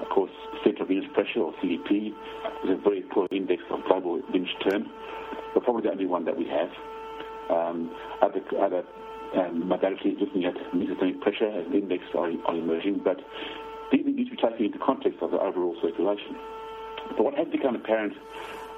Of 0.00 0.08
course, 0.08 0.30
central 0.64 0.86
venous 0.88 1.04
pressure, 1.12 1.40
or 1.40 1.52
CVP, 1.62 2.08
is 2.64 2.70
a 2.70 2.80
very 2.82 3.02
poor 3.12 3.28
index 3.30 3.62
of 3.70 3.84
global 3.84 4.22
venous 4.32 4.48
return, 4.64 4.88
but 5.52 5.62
probably 5.62 5.82
the 5.82 5.90
only 5.90 6.06
one 6.06 6.24
that 6.24 6.36
we 6.36 6.48
have. 6.48 6.70
Um, 7.50 7.90
other 8.22 8.40
other 8.60 8.84
um, 9.34 9.64
modalities 9.64 10.20
looking 10.20 10.44
at 10.44 10.54
mean 10.74 10.88
systemic 10.88 11.20
pressure 11.20 11.48
as 11.48 11.66
an 11.66 11.74
index 11.74 12.04
are, 12.14 12.30
are 12.46 12.56
emerging, 12.56 13.00
but 13.04 13.18
these 13.90 14.06
need 14.06 14.24
to 14.24 14.30
be 14.30 14.36
taken 14.36 14.66
into 14.66 14.78
context 14.78 15.18
of 15.20 15.30
the 15.32 15.38
overall 15.38 15.76
circulation. 15.82 16.36
But 17.16 17.24
what 17.24 17.34
has 17.34 17.48
become 17.48 17.74
apparent 17.74 18.14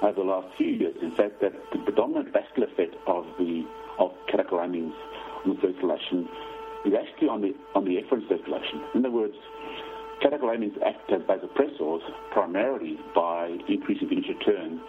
over 0.01 0.13
the 0.13 0.23
last 0.23 0.49
few 0.57 0.69
years 0.69 0.97
is 1.03 1.17
that, 1.17 1.41
that 1.41 1.53
the 1.73 1.79
predominant 1.79 2.33
vascular 2.33 2.69
effect 2.69 2.97
of 3.07 3.27
the 3.39 3.65
of 3.99 4.13
catecholamines 4.33 4.95
on 5.45 5.55
the 5.55 5.61
circulation 5.61 6.29
is 6.85 6.93
actually 6.95 7.29
on 7.29 7.41
the 7.41 7.55
on 7.75 7.85
the 7.85 8.01
efferent 8.01 8.29
circulation. 8.29 8.83
In 8.95 9.05
other 9.05 9.11
words, 9.11 9.35
catecholamines 10.23 10.81
act 10.83 11.11
as 11.13 11.23
vasopressors 11.23 12.01
primarily 12.33 12.99
by 13.15 13.59
increasing 13.69 14.09
venous 14.09 14.29
return 14.29 14.81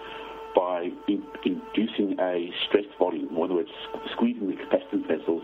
by 0.56 0.92
in, 1.08 1.24
inducing 1.46 2.20
a 2.20 2.52
stressed 2.68 2.96
volume, 3.00 3.30
in 3.30 3.44
other 3.44 3.56
words, 3.56 3.72
squeezing 4.12 4.48
the 4.48 4.56
capacitance 4.56 5.08
vessels 5.08 5.44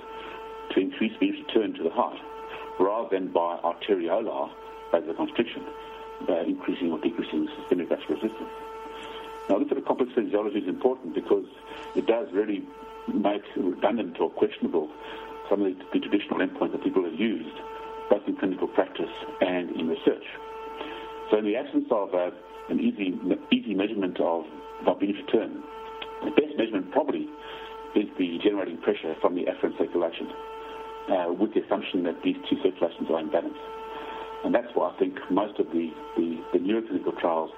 to 0.72 0.80
increase 0.80 1.14
the 1.20 1.32
return 1.32 1.74
to 1.74 1.84
the 1.84 1.90
heart, 1.90 2.18
rather 2.80 3.10
than 3.12 3.32
by 3.32 3.60
arteriolar 3.64 4.50
vasoconstriction 4.92 5.64
uh, 6.28 6.42
increasing 6.42 6.92
or 6.92 7.00
decreasing 7.00 7.48
systemic 7.60 7.90
vascular 7.90 8.22
resistance. 8.22 8.50
Now, 9.50 9.58
this 9.60 9.68
sort 9.68 9.80
of 9.80 9.86
complex 9.86 10.12
physiology 10.14 10.60
is 10.60 10.68
important 10.68 11.16
because 11.16 11.46
it 11.96 12.06
does 12.06 12.28
really 12.32 12.64
make 13.14 13.42
redundant 13.56 14.20
or 14.20 14.30
questionable 14.30 14.90
some 15.50 15.64
of 15.64 15.74
the, 15.74 15.84
the 15.94 16.00
traditional 16.00 16.40
endpoints 16.40 16.74
that 16.74 16.84
people 16.84 17.04
have 17.04 17.20
used, 17.20 17.56
both 18.10 18.22
in 18.28 18.36
clinical 18.36 18.68
practice 18.68 19.10
and 19.42 19.72
in 19.72 19.88
research. 19.88 20.24
So, 21.32 21.38
in 21.38 21.46
the 21.46 21.56
absence 21.56 21.88
of 21.90 22.14
uh, 22.14 22.32
an 22.70 22.80
easy, 22.80 23.18
easy 23.52 23.74
measurement 23.74 24.20
of 24.20 24.46
venous 25.00 25.18
return, 25.26 25.64
the 26.24 26.32
best 26.32 26.58
measurement 26.58 26.92
probably 26.92 27.28
is 27.96 28.06
the 28.18 28.38
generating 28.44 28.78
pressure 28.78 29.16
from 29.22 29.36
the 29.36 29.46
afferent 29.46 29.78
circulation, 29.78 30.28
uh, 31.10 31.34
with 31.34 31.54
the 31.54 31.62
assumption 31.62 32.04
that 32.04 32.22
these 32.24 32.36
two 32.50 32.58
circulations 32.64 33.10
are 33.10 33.20
in 33.20 33.30
balance. 33.30 33.58
And 34.44 34.54
that's 34.54 34.68
why 34.74 34.92
I 34.92 35.00
think 35.00 35.16
most 35.30 35.60
of 35.60 35.68
the, 35.68 35.92
the, 36.16 36.40
the 36.54 36.60
neuroclinical 36.60 37.18
trials 37.20 37.52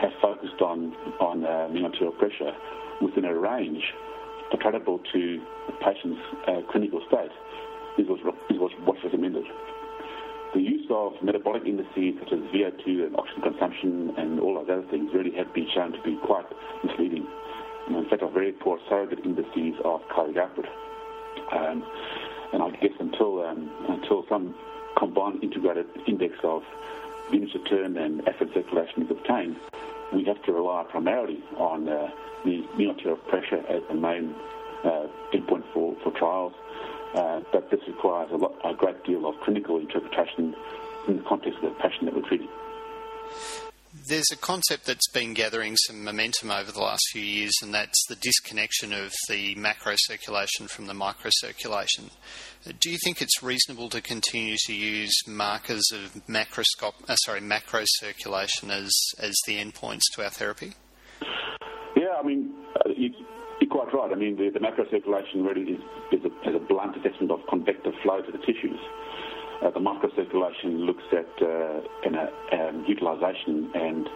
have 0.00 0.12
focused 0.20 0.60
on, 0.60 0.94
on 1.20 1.44
uh, 1.44 1.68
mean 1.72 1.84
arterial 1.84 2.12
pressure 2.12 2.52
within 3.00 3.24
a 3.24 3.34
range 3.34 3.82
attributable 4.52 5.00
to 5.12 5.42
the 5.66 5.72
patient's 5.84 6.20
uh, 6.46 6.60
clinical 6.70 7.00
state 7.08 7.32
is 7.98 8.06
what's, 8.08 8.22
is 8.50 8.58
what's 8.84 9.02
recommended. 9.02 9.44
The 10.56 10.62
use 10.62 10.86
of 10.88 11.12
metabolic 11.22 11.66
indices 11.66 12.14
such 12.18 12.32
as 12.32 12.38
VO2 12.48 13.06
and 13.06 13.16
oxygen 13.16 13.42
consumption 13.42 14.14
and 14.16 14.40
all 14.40 14.58
of 14.58 14.66
those 14.66 14.78
other 14.78 14.90
things 14.90 15.12
really 15.12 15.32
have 15.32 15.52
been 15.52 15.68
shown 15.74 15.92
to 15.92 16.00
be 16.00 16.16
quite 16.24 16.46
misleading. 16.82 17.26
And 17.86 17.96
in 17.96 18.08
fact, 18.08 18.22
are 18.22 18.30
very 18.30 18.52
poor 18.52 18.78
surrogate 18.88 19.18
indices 19.26 19.74
of 19.84 20.00
cardiac 20.08 20.48
output. 20.48 20.64
Um, 21.52 21.84
and 22.54 22.62
I 22.62 22.70
guess 22.70 22.96
until 22.98 23.44
um, 23.44 23.70
until 23.90 24.24
some 24.30 24.54
combined 24.96 25.44
integrated 25.44 25.88
index 26.06 26.32
of 26.42 26.62
venous 27.30 27.54
return 27.54 27.98
and 27.98 28.22
afferent 28.24 28.54
circulation 28.54 29.02
is 29.02 29.10
obtained, 29.10 29.56
we 30.14 30.24
have 30.24 30.42
to 30.44 30.52
rely 30.54 30.86
primarily 30.88 31.38
on 31.58 31.86
uh, 31.86 32.10
the 32.46 32.66
mean 32.78 32.88
arterial 32.88 33.18
pressure 33.28 33.62
as 33.68 33.82
the 33.88 33.94
main 33.94 34.34
uh, 34.84 35.06
endpoint 35.34 35.64
for, 35.74 35.94
for 36.02 36.12
trials. 36.12 36.54
Uh, 37.16 37.40
but 37.50 37.70
this 37.70 37.80
requires 37.86 38.30
a, 38.30 38.36
lot, 38.36 38.54
a 38.64 38.74
great 38.74 39.02
deal 39.04 39.26
of 39.26 39.34
clinical 39.40 39.78
interpretation 39.78 40.54
in 41.08 41.16
the 41.16 41.22
context 41.22 41.58
of 41.62 41.74
the 41.74 41.80
patient 41.80 42.04
that 42.04 42.14
we're 42.14 42.28
treating. 42.28 42.48
There's 44.08 44.30
a 44.30 44.36
concept 44.36 44.84
that's 44.84 45.08
been 45.08 45.32
gathering 45.32 45.76
some 45.76 46.04
momentum 46.04 46.50
over 46.50 46.70
the 46.70 46.80
last 46.80 47.02
few 47.10 47.22
years, 47.22 47.54
and 47.62 47.72
that's 47.72 48.06
the 48.08 48.16
disconnection 48.16 48.92
of 48.92 49.12
the 49.28 49.54
macro 49.54 49.94
circulation 49.96 50.68
from 50.68 50.86
the 50.86 50.92
microcirculation. 50.92 52.10
Do 52.78 52.90
you 52.90 52.98
think 53.02 53.22
it's 53.22 53.42
reasonable 53.42 53.88
to 53.88 54.00
continue 54.02 54.56
to 54.66 54.74
use 54.74 55.14
markers 55.26 55.84
of 55.92 56.14
macroscop, 56.28 56.92
uh, 57.08 57.16
sorry, 57.16 57.40
macro 57.40 57.82
circulation 57.84 58.70
as, 58.70 58.92
as 59.18 59.34
the 59.46 59.56
endpoints 59.56 60.02
to 60.14 60.22
our 60.22 60.30
therapy? 60.30 60.74
Yeah, 61.96 62.14
I 62.20 62.22
mean, 62.22 62.54
uh, 62.76 62.90
you, 62.94 63.10
are 63.62 63.66
quite 63.66 63.85
right. 63.96 64.12
I 64.12 64.14
mean, 64.14 64.36
the, 64.36 64.50
the 64.50 64.60
macro 64.60 64.88
circulation 64.90 65.44
really 65.44 65.62
is, 65.62 65.80
is, 66.12 66.20
a, 66.24 66.50
a 66.50 66.58
blunt 66.60 66.96
assessment 66.96 67.30
of 67.30 67.40
convective 67.48 67.94
flow 68.02 68.20
to 68.20 68.32
the 68.32 68.38
tissues. 68.38 68.80
Uh, 69.62 69.70
the 69.70 69.80
microcirculation 69.80 70.84
looks 70.84 71.04
at 71.12 71.28
uh, 71.40 71.80
um, 72.52 72.84
utilization 72.86 73.70
and 73.74 74.08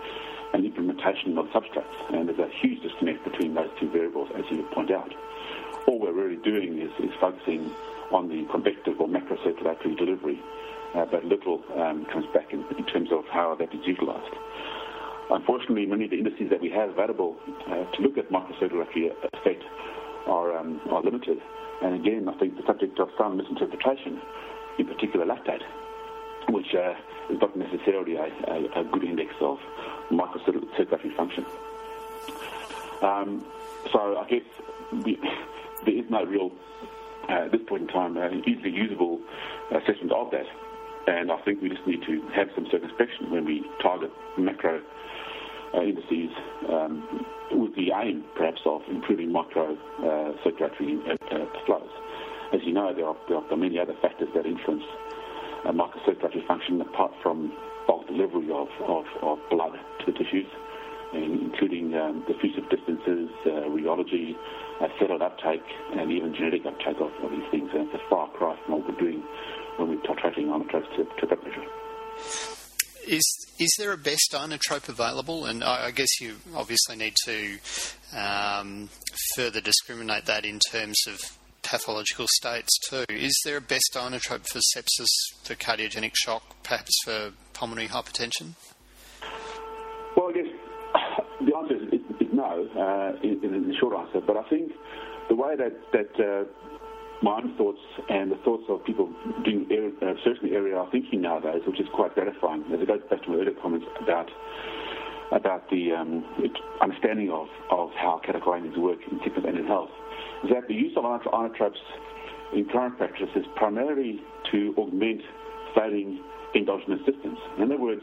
an 0.53 0.65
implementation 0.65 1.39
of 1.39 1.47
substrates, 1.47 2.13
and 2.13 2.29
there's 2.29 2.39
a 2.39 2.51
huge 2.61 2.83
disconnect 2.83 3.25
between 3.25 3.55
those 3.55 3.71
two 3.79 3.89
variables, 3.91 4.29
as 4.35 4.45
you 4.51 4.63
point 4.73 4.91
out. 4.91 5.13
All 5.87 5.99
we're 5.99 6.13
really 6.13 6.37
doing 6.37 6.79
is, 6.79 6.91
is 6.99 7.15
focusing 7.21 7.71
on 8.11 8.29
the 8.29 8.45
convective 8.51 9.01
or 9.01 9.09
macrocirculatory 9.09 9.97
delivery, 9.97 10.41
uh, 10.95 11.07
but 11.07 11.25
little 11.25 11.63
um, 11.77 12.05
comes 12.07 12.27
back 12.35 12.53
in, 12.53 12.65
in, 12.77 12.85
terms 12.85 13.11
of 13.13 13.25
how 13.27 13.55
that 13.55 13.73
is 13.73 13.87
utilized. 13.87 14.35
Unfortunately, 15.31 15.87
many 15.87 16.05
of 16.05 16.11
the 16.11 16.19
indices 16.19 16.51
that 16.51 16.61
we 16.61 16.71
have 16.71 16.91
available 16.91 17.37
uh, 17.69 17.85
to 17.93 18.03
look 18.03 18.19
at 18.19 18.31
microcirculatory 18.31 19.13
effect 19.33 19.63
are, 20.27 20.57
um, 20.57 20.81
are 20.91 21.03
limited, 21.03 21.41
and 21.83 21.95
again, 21.95 22.29
I 22.29 22.37
think 22.39 22.57
the 22.57 22.67
subject 22.67 22.99
of 22.99 23.11
some 23.17 23.37
misinterpretation 23.37 24.21
in 24.79 24.87
particular 24.87 25.25
lactate, 25.25 25.63
which 26.49 26.75
uh, 26.75 26.95
is 27.31 27.41
not 27.41 27.57
necessarily 27.57 28.17
a, 28.17 28.25
a, 28.49 28.81
a, 28.81 28.85
good 28.85 29.05
index 29.05 29.33
of 29.41 29.59
microcirculatory 30.11 31.15
function. 31.17 31.47
Um, 33.03 33.45
so 33.93 34.19
I 34.19 34.27
guess 34.29 34.43
we, 35.05 35.19
there 35.85 35.95
is 35.95 36.11
no 36.11 36.25
real, 36.25 36.51
uh, 37.29 37.45
at 37.45 37.53
this 37.53 37.63
point 37.67 37.83
in 37.83 37.89
time, 37.89 38.17
uh, 38.17 38.31
easily 38.47 38.71
usable 38.71 39.21
assessment 39.71 40.13
of 40.13 40.31
that. 40.33 40.47
And 41.07 41.33
I 41.33 41.41
think 41.43 41.63
we 41.63 41.69
just 41.69 41.87
need 41.87 42.03
to 42.07 42.21
have 42.35 42.49
some 42.55 42.67
circumspection 42.71 43.31
when 43.31 43.45
we 43.45 43.65
target 43.83 44.11
macro 44.39 44.81
uh, 45.75 45.83
indices 45.83 46.31
um, 46.69 47.25
with 47.53 47.75
the 47.75 47.93
aim, 47.95 48.25
perhaps, 48.37 48.61
of 48.67 48.83
improving 48.89 49.33
micro 49.33 49.75
uh, 49.75 50.33
circulatory 50.45 50.99
uh, 51.11 51.45
flows. 51.67 51.91
As 52.53 52.61
you 52.65 52.73
know, 52.73 52.93
there 52.95 53.07
are, 53.07 53.17
there 53.29 53.39
are 53.39 53.57
many 53.57 53.79
other 53.79 53.95
factors 54.03 54.29
that 54.35 54.47
influence 54.47 54.83
uh, 55.65 55.73
microcirculatory 55.73 56.47
function 56.47 56.81
apart 56.81 57.13
from 57.23 57.53
bulk 57.87 58.07
delivery 58.07 58.51
of, 58.51 58.69
of, 58.87 59.05
of 59.23 59.39
blood 59.51 59.73
to 60.01 60.13
the 60.13 60.19
tissues, 60.19 60.47
including 61.13 61.95
um, 61.95 62.25
diffusive 62.27 62.69
distances, 62.71 63.31
uh, 63.47 63.67
rheology, 63.71 64.35
uh, 64.81 64.89
cellular 64.99 65.25
uptake, 65.27 65.63
and 65.97 66.11
even 66.11 66.35
genetic 66.35 66.67
uptake 66.67 66.97
of, 67.01 67.11
of 67.23 67.31
these 67.31 67.49
things. 67.51 67.71
And 67.73 67.89
it's 67.89 67.95
a 67.95 68.09
far 68.09 68.29
cry 68.31 68.59
from 68.65 68.79
what 68.79 68.89
we're 68.89 68.99
doing 69.01 69.23
when 69.81 69.89
we're 69.89 70.03
titrating 70.03 70.47
inotropes 70.47 70.89
to, 70.97 71.05
to 71.21 71.27
that 71.27 71.43
measure. 71.43 71.65
Is 73.07 73.25
is 73.59 73.75
there 73.79 73.93
a 73.93 73.99
best 73.99 74.33
inotrope 74.33 74.89
available? 74.89 75.47
And 75.47 75.65
I, 75.65 75.87
I 75.87 75.91
guess 75.91 76.21
you 76.21 76.37
obviously 76.55 76.97
need 76.97 77.15
to 77.25 77.59
um, 78.17 78.89
further 79.35 79.61
discriminate 79.61 80.27
that 80.27 80.45
in 80.45 80.59
terms 80.59 80.97
of 81.09 81.19
pathological 81.63 82.27
states 82.29 82.79
too. 82.89 83.05
Is 83.09 83.39
there 83.45 83.57
a 83.57 83.61
best 83.61 83.91
inotrope 83.95 84.47
for 84.47 84.61
sepsis, 84.77 85.09
for 85.45 85.55
cardiogenic 85.55 86.13
shock, 86.15 86.43
perhaps 86.63 86.93
for 87.05 87.33
pulmonary 87.53 87.89
hypertension? 87.89 88.55
Well, 90.17 90.29
I 90.29 90.33
guess 90.33 90.47
the 91.47 91.57
answer 91.57 91.77
is, 91.77 91.83
is, 91.93 92.01
is 92.21 92.33
no, 92.33 92.67
uh, 92.77 93.19
in, 93.23 93.43
in, 93.45 93.69
the 93.69 93.75
short 93.79 93.95
answer. 93.99 94.21
But 94.21 94.37
I 94.37 94.49
think 94.49 94.73
the 95.29 95.35
way 95.35 95.57
that, 95.57 95.73
that 95.93 96.21
uh, 96.21 96.45
my 97.23 97.37
own 97.37 97.55
thoughts 97.57 97.81
and 98.09 98.33
the 98.33 98.37
thoughts 98.37 98.65
of 98.69 98.85
people 98.85 99.13
doing 99.45 99.67
area, 99.71 99.91
uh, 100.03 100.15
research 100.15 100.39
in 100.43 100.51
the 100.51 100.55
area 100.55 100.77
are 100.77 100.91
thinking 100.91 101.21
nowadays, 101.21 101.63
which 101.67 101.81
is 101.81 101.87
quite 101.95 102.15
gratifying, 102.15 102.65
as 102.73 102.81
it 102.81 102.89
goes 102.89 103.01
back 103.11 103.23
to 103.23 103.31
my 103.31 103.37
earlier 103.37 103.55
comments 103.61 103.87
about 104.03 104.31
about 105.33 105.71
the 105.71 105.93
um, 105.93 106.25
understanding 106.81 107.31
of, 107.31 107.47
of 107.71 107.91
how 107.95 108.21
catecholamines 108.27 108.77
work 108.77 108.99
in 109.13 109.21
sickness 109.23 109.45
and 109.47 109.59
in 109.59 109.65
health 109.65 109.91
is 110.43 110.51
that 110.51 110.67
the 110.69 110.75
use 110.75 110.93
of 110.97 111.05
inotropes 111.05 111.79
in 112.53 112.65
current 112.69 112.97
practice 112.97 113.29
is 113.37 113.45
primarily 113.57 114.21
to 114.51 114.75
augment 114.77 115.21
failing 115.75 116.21
endogenous 116.55 116.99
systems. 117.07 117.39
In 117.59 117.65
other 117.65 117.79
words, 117.79 118.03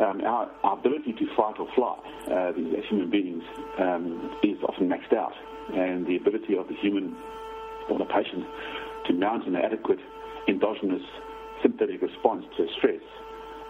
um, 0.00 0.22
our, 0.22 0.50
our, 0.64 0.76
ability 0.76 1.12
to 1.12 1.26
fight 1.36 1.54
or 1.60 1.68
fly 1.76 1.96
uh, 2.28 2.48
as 2.48 2.84
human 2.90 3.10
beings 3.10 3.44
um, 3.78 4.36
is 4.42 4.56
often 4.68 4.88
maxed 4.88 5.16
out, 5.16 5.32
and 5.72 6.04
the 6.04 6.16
ability 6.16 6.56
of 6.56 6.66
the 6.66 6.74
human 6.74 7.14
or 7.90 7.98
the 7.98 8.04
patient 8.04 8.44
to 9.06 9.12
mount 9.12 9.46
an 9.46 9.56
adequate 9.56 9.98
endogenous 10.48 11.02
sympathetic 11.62 12.02
response 12.02 12.44
to 12.56 12.66
stress 12.76 13.02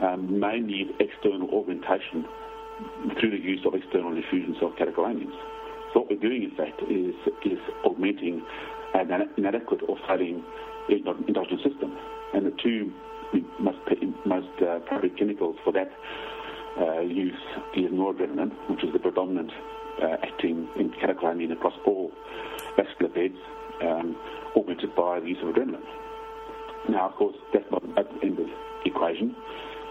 um, 0.02 0.40
may 0.40 0.58
need 0.58 0.88
external 1.00 1.48
augmentation 1.54 2.26
through 3.20 3.30
the 3.30 3.38
use 3.38 3.60
of 3.66 3.74
external 3.74 4.16
infusions 4.16 4.56
of 4.62 4.72
catecholamines. 4.72 5.34
So 5.92 6.00
what 6.00 6.10
we're 6.10 6.18
doing, 6.18 6.42
in 6.42 6.50
fact, 6.56 6.82
is, 6.90 7.14
is 7.44 7.58
augmenting 7.84 8.42
an 8.94 9.30
inadequate 9.36 9.80
or 9.88 9.96
failing 10.08 10.42
endogenous 10.88 11.62
system. 11.62 11.96
And 12.32 12.46
the 12.46 12.56
two 12.62 12.92
most, 13.58 13.78
most 14.26 14.48
uh, 14.62 14.80
primary 14.80 15.10
chemicals 15.10 15.56
for 15.64 15.72
that 15.72 15.90
uh, 16.78 17.00
use 17.00 17.32
is 17.76 17.90
noradrenaline, 17.90 18.52
which 18.68 18.82
is 18.82 18.92
the 18.92 18.98
predominant 18.98 19.52
uh, 20.02 20.16
acting 20.22 20.68
in 20.76 20.90
catecholamine 20.90 21.52
across 21.52 21.74
all 21.86 22.10
vascular 22.76 23.12
beds, 23.12 23.38
um, 23.82 24.16
augmented 24.56 24.94
by 24.94 25.20
the 25.20 25.26
use 25.26 25.38
of 25.42 25.54
adrenaline. 25.54 25.84
Now, 26.88 27.08
of 27.08 27.14
course, 27.16 27.36
that's 27.52 27.64
not 27.70 27.82
at 27.98 28.06
the 28.12 28.26
end 28.26 28.38
of 28.38 28.46
the 28.46 28.54
equation. 28.84 29.34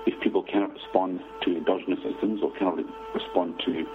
If 0.05 0.19
people 0.21 0.43
cannot 0.43 0.73
respond 0.73 1.21
to 1.43 1.57
endogenous 1.57 1.99
systems 2.03 2.41
or 2.43 2.51
cannot 2.57 2.77
respond 3.15 3.55
to 3.65 3.85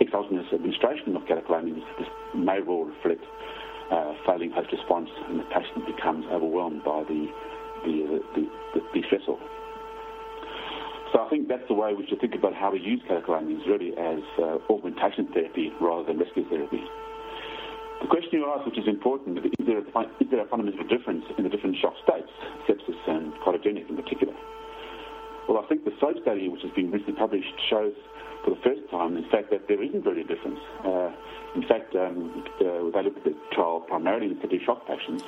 exogenous 0.00 0.46
administration 0.52 1.16
of 1.16 1.22
catecholamines, 1.22 1.82
this 1.98 2.08
may 2.34 2.60
well 2.60 2.84
reflect 2.84 3.22
uh, 3.90 4.14
failing 4.26 4.50
host 4.50 4.72
response 4.72 5.08
and 5.28 5.40
the 5.40 5.44
patient 5.44 5.86
becomes 5.86 6.26
overwhelmed 6.32 6.82
by 6.84 7.04
the, 7.04 7.28
the, 7.84 8.20
the, 8.34 8.42
the, 8.74 8.80
the 8.92 9.00
stressor. 9.06 9.38
So 11.12 11.20
I 11.22 11.28
think 11.30 11.46
that's 11.48 11.66
the 11.68 11.74
way 11.74 11.94
we 11.94 12.06
should 12.08 12.20
think 12.20 12.34
about 12.34 12.54
how 12.54 12.70
to 12.70 12.78
use 12.78 13.00
catecholamines 13.08 13.64
really 13.66 13.92
as 13.96 14.18
uh, 14.38 14.58
augmentation 14.68 15.28
therapy 15.32 15.72
rather 15.80 16.04
than 16.04 16.18
rescue 16.18 16.48
therapy. 16.48 16.82
The 18.04 18.12
question 18.12 18.36
you 18.36 18.52
asked, 18.52 18.66
which 18.66 18.76
is 18.76 18.86
important, 18.86 19.38
is 19.38 19.64
there, 19.64 19.80
a, 19.80 20.00
is 20.20 20.28
there 20.30 20.44
a 20.44 20.48
fundamental 20.52 20.84
difference 20.86 21.24
in 21.38 21.44
the 21.44 21.48
different 21.48 21.74
shock 21.80 21.94
states, 22.04 22.28
sepsis 22.68 23.00
and 23.08 23.32
cardiogenic 23.40 23.88
in 23.88 23.96
particular? 23.96 24.34
Well, 25.48 25.56
I 25.56 25.66
think 25.72 25.86
the 25.86 25.92
SOAP 25.98 26.20
study, 26.20 26.50
which 26.50 26.60
has 26.68 26.70
been 26.76 26.90
recently 26.90 27.14
published, 27.14 27.48
shows 27.70 27.96
for 28.44 28.50
the 28.50 28.60
first 28.60 28.84
time, 28.90 29.16
in 29.16 29.24
fact, 29.32 29.48
that 29.52 29.68
there 29.68 29.82
isn't 29.82 30.04
really 30.04 30.20
a 30.20 30.28
difference. 30.28 30.60
Uh, 30.84 31.16
in 31.56 31.64
fact, 31.64 31.96
um, 31.96 32.44
uh, 32.60 32.92
they 32.92 33.08
looked 33.08 33.24
at 33.24 33.24
the 33.24 33.34
trial 33.56 33.80
primarily 33.88 34.26
in 34.26 34.36
septic 34.38 34.60
shock 34.68 34.86
patients, 34.86 35.24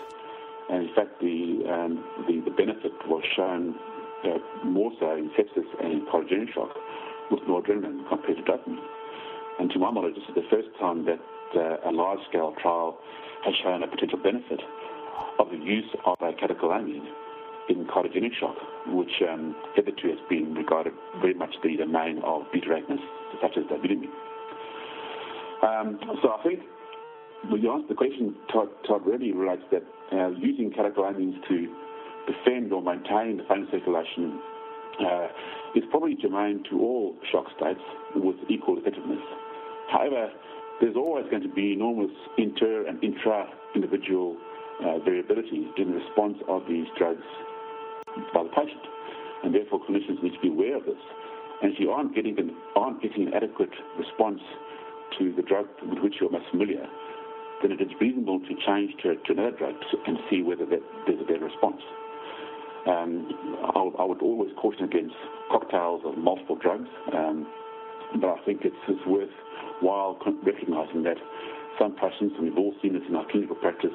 and 0.68 0.84
in 0.84 0.94
fact, 0.94 1.16
the, 1.24 1.64
um, 1.72 2.04
the, 2.28 2.44
the, 2.44 2.52
benefit 2.52 2.92
was 3.08 3.24
shown 3.34 3.74
uh, 4.28 4.36
more 4.68 4.92
so 5.00 5.16
in 5.16 5.32
sepsis 5.32 5.64
and 5.80 5.94
in 5.96 6.00
cardiogenic 6.12 6.52
shock 6.52 6.76
with 7.30 7.40
noradrenaline 7.48 8.06
compared 8.10 8.36
to 8.36 8.44
dopamine. 8.44 8.84
And 9.60 9.70
to 9.70 9.78
my 9.78 9.90
knowledge, 9.90 10.16
this 10.16 10.28
is 10.28 10.34
the 10.34 10.44
first 10.50 10.68
time 10.78 11.06
that 11.06 11.16
uh, 11.54 11.88
a 11.88 11.92
large-scale 11.92 12.54
trial 12.60 12.98
has 13.44 13.54
shown 13.62 13.82
a 13.82 13.86
potential 13.86 14.18
benefit 14.18 14.60
of 15.38 15.50
the 15.50 15.56
use 15.56 15.88
of 16.04 16.16
a 16.20 16.32
catecholamine 16.32 17.06
in 17.68 17.84
cardiogenic 17.86 18.34
shock, 18.38 18.56
which 18.88 19.22
um, 19.28 19.54
hitherto 19.74 20.08
has 20.08 20.18
been 20.28 20.54
regarded 20.54 20.92
very 21.20 21.34
much 21.34 21.54
the 21.62 21.76
domain 21.76 22.20
of 22.24 22.42
beta 22.52 22.66
agonists, 22.68 23.04
such 23.40 23.56
as 23.56 23.64
dobutamine. 23.64 24.10
Um, 25.62 25.98
so 26.22 26.30
I 26.32 26.42
think 26.42 26.60
when 27.48 27.62
you 27.62 27.72
answer 27.72 27.88
the 27.88 27.94
question, 27.94 28.34
Todd, 28.52 28.68
Todd 28.86 29.06
really 29.06 29.32
relates 29.32 29.62
that 29.72 29.82
uh, 30.12 30.30
using 30.30 30.70
catecholamines 30.70 31.36
to 31.48 31.74
defend 32.26 32.72
or 32.72 32.82
maintain 32.82 33.38
the 33.38 33.44
vein 33.48 33.66
circulation 33.70 34.40
uh, 35.00 35.28
is 35.74 35.84
probably 35.90 36.16
germane 36.20 36.62
to 36.70 36.80
all 36.80 37.16
shock 37.30 37.46
states 37.56 37.80
with 38.14 38.36
equal 38.48 38.78
effectiveness. 38.78 39.20
However, 39.90 40.30
there's 40.80 40.96
always 40.96 41.24
going 41.30 41.42
to 41.42 41.52
be 41.52 41.72
enormous 41.72 42.10
inter 42.38 42.86
and 42.86 43.02
intra-individual 43.02 44.36
uh, 44.84 44.98
variability 44.98 45.68
in 45.78 45.90
the 45.90 45.96
response 45.96 46.36
of 46.48 46.62
these 46.68 46.86
drugs 46.98 47.24
by 48.34 48.42
the 48.42 48.50
patient. 48.50 48.82
And 49.44 49.54
therefore, 49.54 49.80
clinicians 49.88 50.22
need 50.22 50.34
to 50.34 50.40
be 50.40 50.48
aware 50.48 50.76
of 50.76 50.84
this. 50.84 51.00
And 51.62 51.72
if 51.72 51.80
you 51.80 51.90
aren't 51.90 52.14
getting 52.14 52.38
an, 52.38 52.54
aren't 52.74 53.00
getting 53.00 53.28
an 53.28 53.34
adequate 53.34 53.72
response 53.98 54.40
to 55.18 55.32
the 55.34 55.42
drug 55.42 55.66
with 55.88 56.00
which 56.00 56.16
you're 56.20 56.30
most 56.30 56.50
familiar, 56.50 56.86
then 57.62 57.72
it 57.72 57.80
is 57.80 57.88
reasonable 58.00 58.40
to 58.40 58.54
change 58.66 58.92
to, 59.02 59.14
to 59.14 59.32
another 59.32 59.56
drug 59.56 59.74
and 60.06 60.18
see 60.28 60.42
whether 60.42 60.66
that, 60.66 60.80
there's 61.06 61.20
a 61.20 61.24
better 61.24 61.46
response. 61.46 61.80
Um, 62.86 63.32
I, 63.74 64.04
would 64.04 64.22
always 64.22 64.52
caution 64.60 64.84
against 64.84 65.14
cocktails 65.50 66.02
of 66.04 66.18
multiple 66.18 66.56
drugs. 66.56 66.88
Um, 67.12 67.46
but 68.20 68.28
I 68.28 68.44
think 68.44 68.60
it's, 68.62 68.76
it's 68.88 69.00
worthwhile 69.82 70.18
recognising 70.44 71.02
that 71.04 71.16
some 71.78 71.92
patients, 71.92 72.34
and 72.36 72.44
we've 72.44 72.58
all 72.58 72.74
seen 72.82 72.94
this 72.94 73.02
in 73.08 73.14
our 73.16 73.26
clinical 73.30 73.56
practice, 73.56 73.94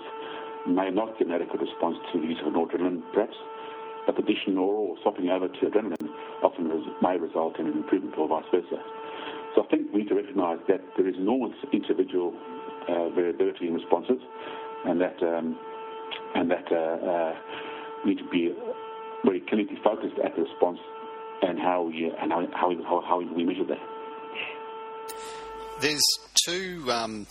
may 0.67 0.89
not 0.89 1.17
get 1.17 1.27
an 1.27 1.33
adequate 1.33 1.61
response 1.61 1.97
to 2.13 2.21
the 2.21 2.27
use 2.27 2.37
of 2.45 2.53
noradrenaline, 2.53 3.01
perhaps, 3.13 3.35
but 4.05 4.17
addition 4.19 4.57
or 4.57 4.95
swapping 5.01 5.29
over 5.29 5.47
to 5.47 5.59
adrenaline 5.65 6.09
often 6.43 6.67
res- 6.67 6.85
may 7.01 7.17
result 7.17 7.59
in 7.59 7.67
an 7.67 7.73
improvement 7.73 8.17
or 8.17 8.27
vice 8.27 8.45
versa. 8.51 8.81
So 9.55 9.63
I 9.63 9.67
think 9.67 9.91
we 9.93 10.01
need 10.01 10.09
to 10.09 10.15
recognise 10.15 10.59
that 10.67 10.81
there 10.95 11.07
is 11.07 11.15
enormous 11.17 11.57
individual 11.73 12.33
uh, 12.87 13.09
variability 13.09 13.67
in 13.67 13.73
responses, 13.73 14.21
and 14.85 15.01
that 15.01 15.21
um, 15.21 15.57
and 16.35 16.49
that 16.49 16.65
uh, 16.71 16.75
uh, 16.75 17.35
need 18.05 18.17
to 18.17 18.29
be 18.29 18.53
very 19.25 19.41
clinically 19.41 19.81
focused 19.83 20.17
at 20.23 20.35
the 20.35 20.43
response 20.43 20.79
and 21.41 21.59
how 21.59 21.83
we 21.83 22.11
and 22.19 22.31
how, 22.31 22.47
how, 22.53 23.03
how 23.07 23.19
we 23.19 23.43
measure 23.43 23.65
that. 23.65 23.77
There's 25.81 26.01
two. 26.45 26.85
Um, 26.91 27.25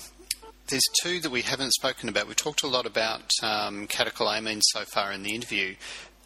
there's 0.69 0.83
two 1.03 1.21
that 1.21 1.31
we 1.31 1.43
haven't 1.43 1.73
spoken 1.73 2.09
about. 2.09 2.27
We've 2.27 2.35
talked 2.35 2.65
a 2.65 2.67
lot 2.67 2.85
about 2.85 3.31
um, 3.45 3.87
catecholamine 3.87 4.61
so 4.73 4.85
far 4.93 5.13
in 5.13 5.23
the 5.23 5.35
interview. 5.35 5.77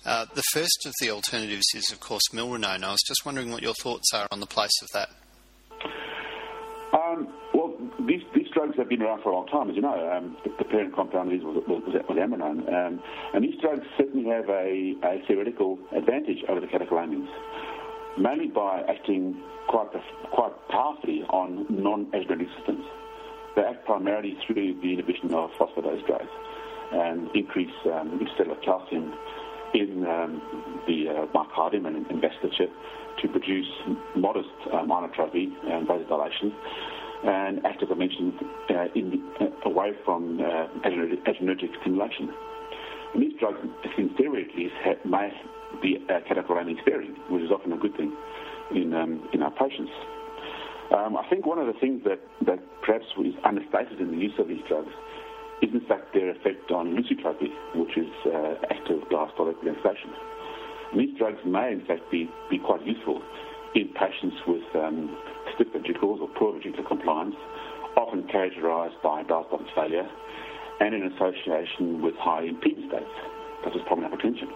Uh, 0.07 0.25
the 0.35 0.43
first 0.53 0.87
of 0.87 0.95
the 1.01 1.11
alternatives 1.11 1.67
is, 1.75 1.91
of 1.93 2.01
course, 2.01 2.23
milrinone. 2.33 2.83
I 2.83 2.91
was 2.91 3.03
just 3.07 3.27
wondering 3.27 3.51
what 3.51 3.63
your 3.63 3.75
thoughts 3.75 4.13
are 4.15 4.27
on 4.31 4.41
the 4.41 4.47
place 4.47 4.73
of 4.83 4.89
that. 4.95 5.09
Um, 6.95 7.29
well, 7.53 7.75
these, 8.07 8.23
these 8.35 8.49
drugs 8.55 8.77
have 8.79 8.89
been 8.89 9.03
around 9.03 9.23
for 9.23 9.31
a 9.31 9.35
long 9.35 9.47
time, 9.49 9.69
as 9.69 9.77
you 9.77 9.83
know. 9.83 10.11
Um, 10.11 10.37
the, 10.45 10.51
the, 10.59 10.65
parent 10.65 10.95
compound 10.95 11.33
is, 11.33 11.41
these 11.41 11.45
was, 11.45 11.63
was, 11.67 11.83
was 12.09 12.17
amrinone. 12.17 12.73
Um, 12.73 13.03
and 13.35 13.45
these 13.45 13.61
drugs 13.61 13.85
certainly 13.99 14.29
have 14.31 14.49
a, 14.49 14.95
a, 15.03 15.23
theoretical 15.27 15.79
advantage 15.93 16.45
over 16.49 16.61
the 16.61 16.69
catecholamines, 16.69 17.29
mainly 18.19 18.49
by 18.49 18.83
acting 18.89 19.41
quite, 19.69 19.89
quite 20.31 20.53
powerfully 20.69 21.23
on 21.31 21.67
non-adrenergic 21.69 22.55
systems. 22.59 22.85
They 23.57 23.63
act 23.63 23.87
primarily 23.87 24.37
through 24.47 24.81
the 24.81 24.93
inhibition 24.93 25.33
of 25.35 25.51
phosphatase 25.53 26.07
drugs 26.07 26.31
and 26.93 27.29
increase 27.35 27.75
um, 27.87 28.19
intracellular 28.19 28.63
calcium 28.65 29.15
in 29.75 30.07
um, 30.07 30.83
the 30.87 31.09
uh, 31.09 31.27
myocardium 31.35 31.87
and 31.87 32.07
in 32.11 32.21
vasculature 32.21 32.71
to 33.21 33.29
produce 33.29 33.67
modest 34.17 34.49
um, 34.73 34.89
inotropy 34.89 35.53
and 35.71 35.87
vasodilation 35.89 36.53
and 37.25 37.65
act, 37.65 37.83
as 37.83 37.89
I 37.91 37.95
mentioned, 37.95 38.35
uh, 38.71 38.85
in, 38.95 39.25
uh, 39.41 39.47
away 39.65 39.93
from 40.05 40.41
uh, 40.41 40.67
adrenergic 40.85 41.81
stimulation. 41.81 42.33
And 43.15 43.23
these 43.23 43.33
drugs, 43.39 43.59
in 43.97 44.11
theory 44.15 44.47
at 44.49 44.57
least, 44.57 44.75
may 45.07 45.33
be 45.81 45.99
uh, 46.09 46.21
catecholamine 46.29 46.81
sparing, 46.81 47.15
which 47.29 47.43
is 47.43 47.51
often 47.51 47.73
a 47.73 47.77
good 47.77 47.97
thing 47.97 48.15
in, 48.75 48.95
um, 48.95 49.29
in 49.33 49.43
our 49.43 49.53
patients. 49.53 49.93
Um, 50.95 51.17
I 51.17 51.27
think 51.29 51.47
one 51.47 51.59
of 51.59 51.67
the 51.67 51.79
things 51.81 52.03
that, 52.05 52.21
that 52.47 52.61
perhaps 52.83 53.07
is 53.19 53.35
understated 53.45 54.01
in 54.01 54.11
the 54.11 54.19
use 54.19 54.35
of 54.39 54.49
these 54.49 54.63
drugs 54.69 54.93
is 55.63 55.71
in 55.73 55.81
fact 55.89 56.13
their 56.13 56.31
effect 56.31 56.71
on 56.71 56.95
lusitropy, 56.95 57.49
which 57.75 57.97
is 57.97 58.11
uh, 58.27 58.55
active 58.71 59.01
diastolic 59.11 59.57
relaxation. 59.63 60.13
These 60.97 61.17
drugs 61.19 61.39
may 61.47 61.73
in 61.73 61.85
fact 61.87 62.03
be, 62.11 62.31
be 62.51 62.59
quite 62.59 62.85
useful 62.87 63.23
in 63.75 63.89
patients 63.97 64.37
with 64.47 64.63
um, 64.75 65.17
stiff 65.55 65.69
ventricles 65.73 66.21
or 66.21 66.29
poor 66.39 66.53
ventricular 66.53 66.87
compliance, 66.87 67.35
often 67.97 68.29
characterized 68.29 68.95
by 69.03 69.23
diastolic 69.25 69.67
failure 69.75 70.09
and 70.81 70.95
in 70.95 71.13
association 71.13 72.03
with 72.03 72.15
high 72.19 72.43
impedance 72.43 72.89
states, 72.89 73.15
such 73.65 73.75
as 73.75 73.83
pulmonary 73.89 74.13
hypertension. 74.17 74.51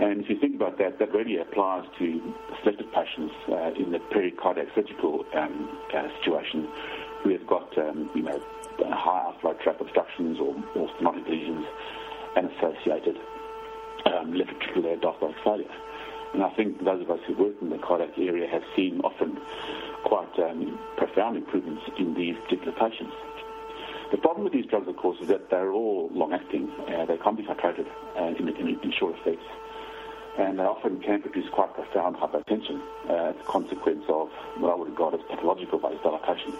And 0.00 0.20
if 0.20 0.28
you 0.28 0.38
think 0.38 0.56
about 0.56 0.78
that, 0.78 0.98
that 0.98 1.12
really 1.12 1.38
applies 1.38 1.84
to 1.98 2.34
selected 2.62 2.92
patients 2.92 3.34
uh, 3.48 3.70
in 3.78 3.92
the 3.92 3.98
pericardiac 4.10 4.74
surgical 4.74 5.24
um, 5.34 5.78
uh, 5.94 6.08
situation 6.18 6.68
who 7.22 7.30
have 7.30 7.46
got, 7.46 7.78
um, 7.78 8.10
you 8.14 8.22
know, 8.22 8.40
high 8.90 9.22
outflow 9.28 9.54
tract 9.62 9.80
obstructions 9.80 10.38
or, 10.40 10.54
or 10.74 10.88
stenotic 10.96 11.28
lesions 11.28 11.64
and 12.36 12.50
associated 12.50 13.16
um, 14.06 14.34
left 14.34 14.50
ventricular 14.50 15.00
diastolic 15.00 15.34
failure. 15.44 15.70
And 16.32 16.42
I 16.42 16.50
think 16.50 16.82
those 16.84 17.00
of 17.00 17.10
us 17.10 17.20
who 17.28 17.34
work 17.34 17.54
in 17.62 17.70
the 17.70 17.78
cardiac 17.78 18.18
area 18.18 18.48
have 18.48 18.64
seen 18.74 19.00
often 19.04 19.38
quite 20.02 20.36
um, 20.40 20.76
profound 20.96 21.36
improvements 21.36 21.82
in 21.96 22.14
these 22.14 22.34
particular 22.42 22.72
patients. 22.72 23.14
The 24.10 24.18
problem 24.18 24.42
with 24.42 24.52
these 24.52 24.66
drugs, 24.66 24.88
of 24.88 24.96
course, 24.96 25.18
is 25.20 25.28
that 25.28 25.50
they're 25.50 25.72
all 25.72 26.10
long-acting. 26.12 26.68
Uh, 26.88 27.06
they 27.06 27.16
can't 27.16 27.36
be 27.36 27.44
titrated 27.44 27.86
uh, 28.18 28.34
in, 28.38 28.48
in, 28.48 28.80
in 28.80 28.92
short 28.92 29.14
effects 29.20 29.46
and 30.38 30.58
they 30.58 30.64
often 30.64 31.00
can 31.00 31.22
produce 31.22 31.48
quite 31.50 31.72
profound 31.74 32.16
hypotension 32.16 32.82
uh, 33.08 33.30
as 33.30 33.36
a 33.40 33.44
consequence 33.44 34.04
of 34.08 34.30
what 34.58 34.72
I 34.72 34.74
would 34.74 34.88
regard 34.88 35.14
as 35.14 35.20
pathological 35.28 35.78
vasodilatation 35.78 36.56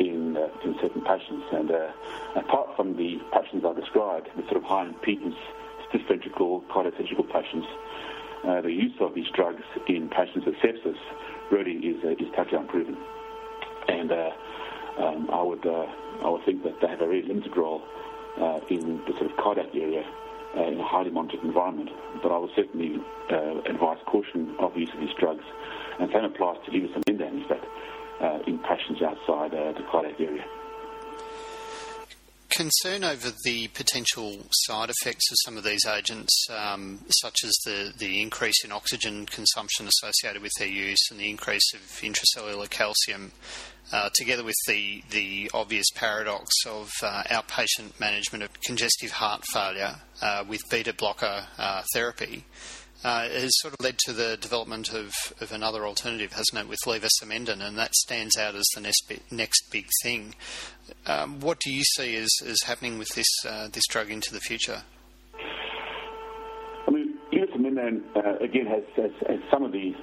in, 0.00 0.36
uh, 0.36 0.48
in 0.64 0.74
certain 0.80 1.02
patients. 1.02 1.46
And 1.52 1.70
uh, 1.70 1.92
apart 2.34 2.74
from 2.76 2.96
the 2.96 3.20
patients 3.32 3.64
I 3.64 3.72
described, 3.74 4.28
the 4.36 4.42
sort 4.44 4.56
of 4.56 4.64
high 4.64 4.86
impedance, 4.86 5.36
stiff 5.88 6.02
ventricle, 6.08 6.64
cardiac 6.72 6.94
patients, 6.98 7.66
uh, 8.44 8.60
the 8.60 8.72
use 8.72 8.94
of 9.00 9.14
these 9.14 9.28
drugs 9.34 9.62
in 9.88 10.08
patients 10.08 10.44
with 10.44 10.56
sepsis 10.56 10.98
really 11.50 11.74
is, 11.74 12.04
uh, 12.04 12.10
is 12.10 12.30
totally 12.34 12.58
unproven. 12.58 12.96
And 13.88 14.10
uh, 14.10 14.30
um, 14.98 15.30
I 15.32 15.42
would 15.42 15.64
I 15.66 16.28
would 16.28 16.44
think 16.44 16.64
that 16.64 16.80
they 16.80 16.88
have 16.88 17.00
a 17.00 17.06
very 17.06 17.22
limited 17.22 17.56
role 17.56 17.82
in 18.68 19.00
the 19.06 19.12
sort 19.12 19.30
of 19.30 19.36
cardiac 19.36 19.74
area 19.74 20.04
uh, 20.56 20.68
in 20.68 20.80
a 20.80 20.86
highly 20.86 21.10
monitored 21.10 21.42
environment. 21.44 21.90
But 22.22 22.32
I 22.32 22.38
would 22.38 22.50
certainly 22.56 22.96
uh, 23.30 23.60
advise 23.68 23.98
caution 24.06 24.56
of 24.58 24.76
use 24.76 24.90
of 24.94 25.00
these 25.00 25.14
drugs. 25.18 25.44
And 25.98 26.10
same 26.12 26.24
applies 26.24 26.58
to 26.64 26.70
levosimendan, 26.70 27.42
in 27.42 27.48
fact, 27.48 27.64
uh, 28.20 28.38
in 28.46 28.58
patients 28.58 29.02
outside 29.02 29.54
uh, 29.54 29.72
the 29.72 29.84
cardiac 29.90 30.20
area. 30.20 30.44
Concern 32.50 33.04
over 33.04 33.28
the 33.44 33.68
potential 33.68 34.38
side 34.50 34.88
effects 34.88 35.30
of 35.30 35.36
some 35.44 35.58
of 35.58 35.64
these 35.64 35.84
agents, 35.84 36.46
um, 36.48 37.00
such 37.10 37.36
as 37.44 37.52
the, 37.66 37.92
the 37.98 38.22
increase 38.22 38.64
in 38.64 38.72
oxygen 38.72 39.26
consumption 39.26 39.86
associated 39.86 40.40
with 40.40 40.52
their 40.58 40.68
use 40.68 41.10
and 41.10 41.20
the 41.20 41.28
increase 41.28 41.74
of 41.74 41.80
intracellular 42.00 42.70
calcium 42.70 43.32
uh, 43.92 44.10
together 44.14 44.44
with 44.44 44.56
the, 44.66 45.02
the 45.10 45.50
obvious 45.54 45.86
paradox 45.94 46.48
of 46.66 46.90
uh, 47.02 47.22
outpatient 47.24 47.98
management 48.00 48.42
of 48.42 48.60
congestive 48.60 49.12
heart 49.12 49.42
failure 49.52 49.96
uh, 50.22 50.44
with 50.48 50.60
beta 50.70 50.92
blocker 50.92 51.46
uh, 51.58 51.82
therapy, 51.94 52.44
uh, 53.04 53.28
has 53.28 53.50
sort 53.60 53.74
of 53.74 53.84
led 53.84 53.96
to 53.98 54.12
the 54.12 54.36
development 54.38 54.92
of, 54.92 55.12
of 55.40 55.52
another 55.52 55.86
alternative, 55.86 56.32
hasn't 56.32 56.58
it, 56.58 56.68
with 56.68 56.78
levosimendan, 56.86 57.60
and 57.60 57.78
that 57.78 57.94
stands 57.94 58.36
out 58.36 58.54
as 58.54 58.66
the 58.74 58.80
next, 58.80 59.12
next 59.30 59.70
big 59.70 59.86
thing. 60.02 60.34
Um, 61.06 61.40
what 61.40 61.60
do 61.60 61.72
you 61.72 61.82
see 61.96 62.16
as, 62.16 62.30
as 62.44 62.56
happening 62.64 62.98
with 62.98 63.08
this, 63.14 63.28
this 63.70 63.86
drug 63.88 64.10
into 64.10 64.32
the 64.32 64.40
future? 64.40 64.82
Then 67.86 68.04
uh, 68.16 68.36
again 68.42 68.66
has, 68.66 68.82
has, 68.96 69.12
has, 69.28 69.38
some 69.50 69.62
of 69.62 69.72
the 69.72 69.94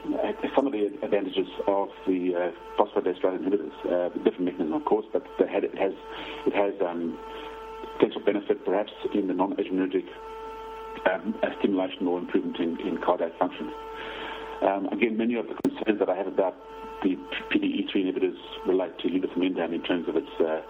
some 0.56 0.66
of 0.66 0.74
the 0.74 0.86
advantages 1.04 1.48
of 1.68 1.90
the 2.08 2.34
uh, 2.34 2.52
phosphodiesterase 2.80 3.38
inhibitors. 3.44 3.76
Uh, 3.86 4.10
different 4.24 4.46
mechanism, 4.46 4.74
of 4.74 4.86
course, 4.86 5.06
but 5.12 5.24
it 5.40 5.78
has 5.78 5.94
it 6.48 6.54
has 6.54 6.74
um, 6.82 7.18
potential 7.98 8.22
benefit 8.26 8.64
perhaps 8.66 8.92
in 9.14 9.28
the 9.28 9.34
non-adrenergic 9.34 10.06
um, 11.12 11.36
stimulation 11.60 12.08
or 12.08 12.20
improvement 12.20 12.58
in, 12.60 12.80
in 12.88 12.98
cardiac 12.98 13.38
function. 13.38 13.72
Um, 14.62 14.88
again, 14.88 15.18
many 15.18 15.36
of 15.36 15.48
the 15.48 15.56
concerns 15.70 16.00
that 16.00 16.10
I 16.10 16.16
have 16.16 16.28
about 16.28 16.56
the 17.04 17.18
PDE3 17.52 17.94
inhibitors 17.96 18.38
relate 18.66 18.98
to 19.00 19.10
levosimendan 19.10 19.74
in 19.74 19.84
terms 19.84 20.08
of 20.08 20.16
its 20.16 20.30
uh, 20.40 20.62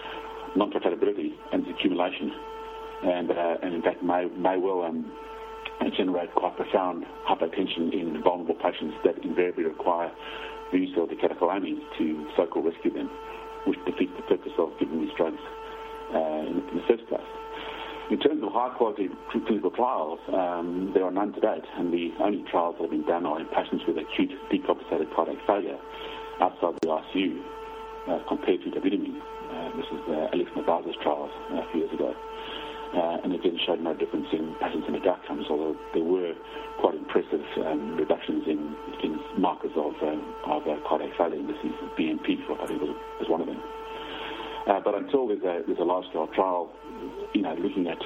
non-titratability 0.55 1.33
and 1.51 1.67
its 1.67 1.77
accumulation, 1.77 2.31
and, 3.03 3.29
uh, 3.29 3.57
and 3.61 3.75
in 3.75 3.81
fact 3.83 4.01
may, 4.01 4.25
may 4.37 4.57
well 4.57 4.83
um, 5.83 5.91
generate 5.95 6.33
quite 6.35 6.55
profound 6.55 7.05
hypotension 7.27 7.93
in 7.93 8.21
vulnerable 8.23 8.55
patients 8.55 8.95
that 9.03 9.17
invariably 9.23 9.65
require 9.65 10.11
the 10.71 10.79
use 10.79 10.95
of 10.97 11.09
the 11.09 11.15
catecholamines 11.15 11.81
to 11.97 12.25
so-called 12.35 12.65
rescue 12.65 12.93
them, 12.93 13.09
which 13.67 13.79
defeats 13.85 14.11
the 14.17 14.23
purpose 14.23 14.53
of 14.57 14.71
giving 14.79 15.01
these 15.01 15.13
drugs 15.15 15.39
uh, 16.13 16.47
in, 16.47 16.63
the 16.73 16.83
first 16.87 17.07
place. 17.07 17.21
In 18.11 18.19
terms 18.19 18.43
of 18.43 18.51
high-quality 18.51 19.09
clinical 19.31 19.71
trials, 19.71 20.19
um, 20.33 20.91
there 20.93 21.05
are 21.05 21.11
none 21.11 21.31
to 21.33 21.39
date, 21.39 21.63
and 21.77 21.93
the 21.93 22.11
only 22.19 22.43
trials 22.51 22.75
that 22.77 22.83
have 22.83 22.91
been 22.91 23.05
done 23.05 23.25
are 23.25 23.39
in 23.39 23.47
patients 23.47 23.83
with 23.87 23.97
acute 23.97 24.31
decompensated 24.51 25.13
cardiac 25.15 25.37
failure 25.47 25.79
outside 26.41 26.73
the 26.81 26.87
ICU, 26.89 27.41
uh, 28.09 28.19
compared 28.27 28.61
to 28.63 28.69
dobutamine. 28.69 29.21
Uh, 29.49 29.77
this 29.77 29.85
is 29.93 30.01
uh, 30.09 30.27
Alex 30.33 30.49
Mebazaa's 30.57 30.97
trials 31.01 31.31
uh, 31.51 31.61
a 31.61 31.67
few 31.71 31.81
years 31.81 31.93
ago 31.93 32.13
uh, 32.93 33.17
and 33.23 33.33
again 33.33 33.57
showed 33.65 33.81
no 33.81 33.93
difference 33.93 34.27
in 34.31 34.55
patient-centered 34.61 35.07
outcomes, 35.07 35.45
although 35.49 35.75
there 35.93 36.03
were 36.03 36.33
quite 36.79 36.95
impressive 36.95 37.41
um, 37.73 37.97
reductions 37.97 38.43
in, 38.47 38.75
in 39.03 39.19
markers 39.37 39.71
of, 39.75 39.93
um, 40.01 40.21
of 40.45 40.61
uh, 40.67 40.77
cardiac 40.87 41.17
failure. 41.17 41.41
Is 41.41 41.73
BNP, 41.97 42.37
I 42.61 42.67
think 42.67 42.81
was, 42.81 42.95
was 43.19 43.29
one 43.29 43.41
of 43.41 43.47
them. 43.47 43.61
Uh, 44.67 44.79
but 44.79 44.95
until 44.95 45.27
there's 45.27 45.43
a, 45.43 45.61
there's 45.65 45.79
a 45.79 45.83
large-scale 45.83 46.27
trial, 46.35 46.71
you 47.33 47.41
know, 47.41 47.53
looking 47.55 47.87
at 47.87 47.99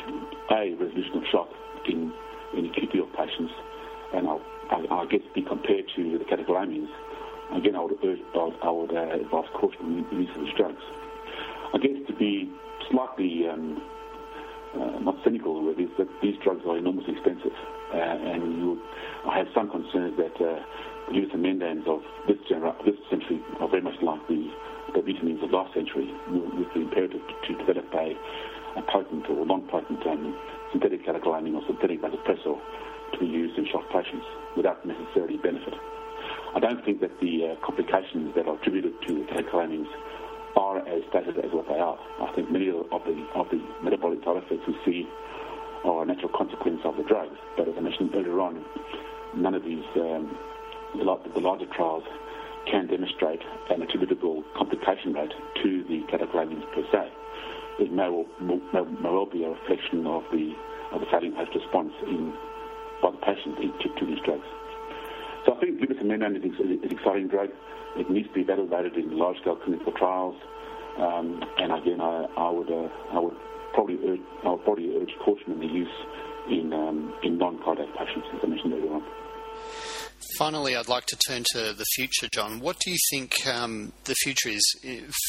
a 0.52 0.74
resolution 0.74 1.18
of 1.18 1.24
shock 1.32 1.50
in, 1.88 2.12
in 2.58 2.66
acute 2.66 2.90
patients, 3.14 3.54
and 4.14 4.28
I'll, 4.28 4.42
I'll, 4.72 5.02
I 5.02 5.06
guess 5.06 5.22
be 5.36 5.44
compared 5.44 5.86
to 5.96 6.18
the 6.18 6.26
catecholamines, 6.26 6.90
again, 7.54 7.76
I 7.76 7.84
would, 7.84 7.94
urge, 8.04 8.20
I 8.64 8.72
would 8.72 8.92
uh, 8.92 9.22
advise 9.22 9.46
caution 9.54 10.06
in 10.12 10.22
use 10.22 10.30
of 10.36 10.46
these 10.46 10.54
drugs. 10.58 10.82
I 11.74 11.78
guess 11.78 12.00
to 12.08 12.16
be 12.16 12.52
slightly 12.90 13.46
um, 13.52 13.82
uh, 14.74 15.00
not 15.00 15.16
cynical 15.24 15.64
with 15.64 15.80
is 15.80 15.90
that 16.00 16.08
these 16.24 16.36
drugs 16.44 16.62
are 16.68 16.78
enormously 16.78 17.14
expensive, 17.14 17.54
and 17.94 18.58
you, 18.58 18.82
I 19.30 19.38
have 19.38 19.48
some 19.56 19.70
concerns 19.70 20.18
that 20.18 20.36
uh, 20.42 20.60
and 21.08 21.44
Mendans 21.44 21.88
of 21.88 22.02
this, 22.28 22.38
genera- 22.50 22.76
this 22.86 22.96
century 23.10 23.42
are 23.60 23.70
very 23.70 23.82
much 23.82 23.96
like 24.02 24.20
the, 24.28 24.52
the 24.94 25.02
vitamins 25.02 25.42
of 25.44 25.52
last 25.52 25.74
century, 25.74 26.12
with 26.30 26.68
the 26.74 26.82
imperative 26.82 27.22
to, 27.22 27.54
to 27.54 27.66
develop 27.66 27.86
a, 27.94 28.12
a, 28.78 28.82
potent 28.92 29.30
or 29.30 29.46
non-potent 29.46 30.06
um, 30.06 30.38
synthetic 30.72 31.06
catecholamine 31.06 31.56
or 31.56 31.62
synthetic 31.66 32.02
vasopressor 32.02 32.60
to 33.14 33.20
be 33.20 33.26
used 33.26 33.58
in 33.58 33.66
shock 33.72 33.88
patients 33.90 34.26
without 34.58 34.86
necessarily 34.86 35.38
benefit. 35.38 35.74
I 36.56 36.60
don't 36.60 36.84
think 36.84 37.00
that 37.02 37.12
the 37.22 37.56
uh, 37.56 37.66
complications 37.66 38.36
that 38.36 38.48
are 38.48 38.56
attributed 38.56 38.94
to 39.08 39.14
the 39.14 39.26
catecholamines 39.32 39.88
are 40.58 40.80
as 40.80 41.04
stated 41.10 41.38
as 41.38 41.52
what 41.54 41.68
they 41.70 41.80
are. 41.80 41.98
I 42.20 42.34
think 42.36 42.52
many 42.52 42.68
of 42.70 43.02
the, 43.06 43.16
of 43.36 43.48
the 43.50 43.64
metabolic 43.82 44.24
side 44.26 44.44
effects 44.44 44.68
we 44.68 44.76
see 44.84 45.08
are 45.84 46.04
a 46.04 46.06
natural 46.06 46.30
consequence 46.30 46.82
of 46.84 46.98
the 46.98 47.04
drugs. 47.04 47.38
But 47.56 47.68
as 47.68 47.76
I 47.78 47.82
mentioned 47.82 48.14
earlier 48.16 48.40
on, 48.40 48.64
none 49.36 49.54
of 49.54 49.64
these, 49.64 49.86
um, 49.96 50.38
the, 50.96 51.30
the 51.34 51.40
larger 51.40 51.66
trials 51.68 52.04
can 52.66 52.88
demonstrate 52.88 53.42
an 53.70 53.82
attributable 53.82 54.44
complication 54.56 55.14
rate 55.14 55.34
to 55.64 55.84
the 55.84 56.02
catecholamines 56.12 56.66
per 56.74 56.84
se. 56.92 57.12
It 57.80 57.92
may 57.92 58.10
well, 58.10 58.26
may, 58.42 58.58
may 59.02 59.10
well 59.10 59.26
be 59.26 59.44
a 59.44 59.50
reflection 59.50 60.06
of 60.08 60.24
the, 60.32 60.54
of 60.92 61.02
the 61.02 61.08
failing 61.08 61.34
host 61.34 61.52
response 61.56 61.94
in, 62.04 62.34
by 63.02 63.12
the 63.12 63.18
patient 63.18 63.58
to, 63.58 64.00
to 64.00 64.06
these 64.06 64.20
drugs. 64.26 64.48
So 65.46 65.56
I 65.56 65.60
think 65.60 65.80
glucosamine 65.80 66.44
is 66.44 66.60
an 66.60 66.80
exciting 66.84 67.28
drug. 67.28 67.50
It 67.96 68.10
needs 68.10 68.28
to 68.28 68.34
be 68.34 68.44
validated 68.44 68.96
in 68.98 69.18
large-scale 69.18 69.58
clinical 69.64 69.94
trials. 69.94 70.36
Um, 70.98 71.42
and 71.58 71.72
again, 71.72 72.02
I, 72.02 72.26
I 72.36 72.50
would 72.50 72.72
uh, 72.72 72.90
I 73.14 73.20
would 73.20 73.36
probably 73.78 74.00
urge, 74.10 74.20
I 74.44 74.50
would 74.50 74.64
probably 74.64 74.98
urge 74.98 75.14
caution 75.24 75.52
in 75.52 75.60
the 75.60 75.68
use 75.68 75.98
in 76.50 76.74
um, 76.74 77.14
in 77.22 77.38
non-cardiac 77.38 77.90
patients, 77.96 78.28
as 78.34 78.40
I 78.44 78.48
mentioned 78.48 78.74
earlier 78.74 78.94
on. 78.94 79.04
Finally, 80.38 80.76
I'd 80.76 80.88
like 80.88 81.06
to 81.06 81.18
turn 81.28 81.44
to 81.54 81.74
the 81.74 81.86
future, 81.96 82.28
John. 82.32 82.60
What 82.60 82.80
do 82.80 82.92
you 82.92 82.98
think 83.12 83.46
um, 83.48 83.94
the 84.06 84.16
future 84.24 84.50
is? 84.50 84.64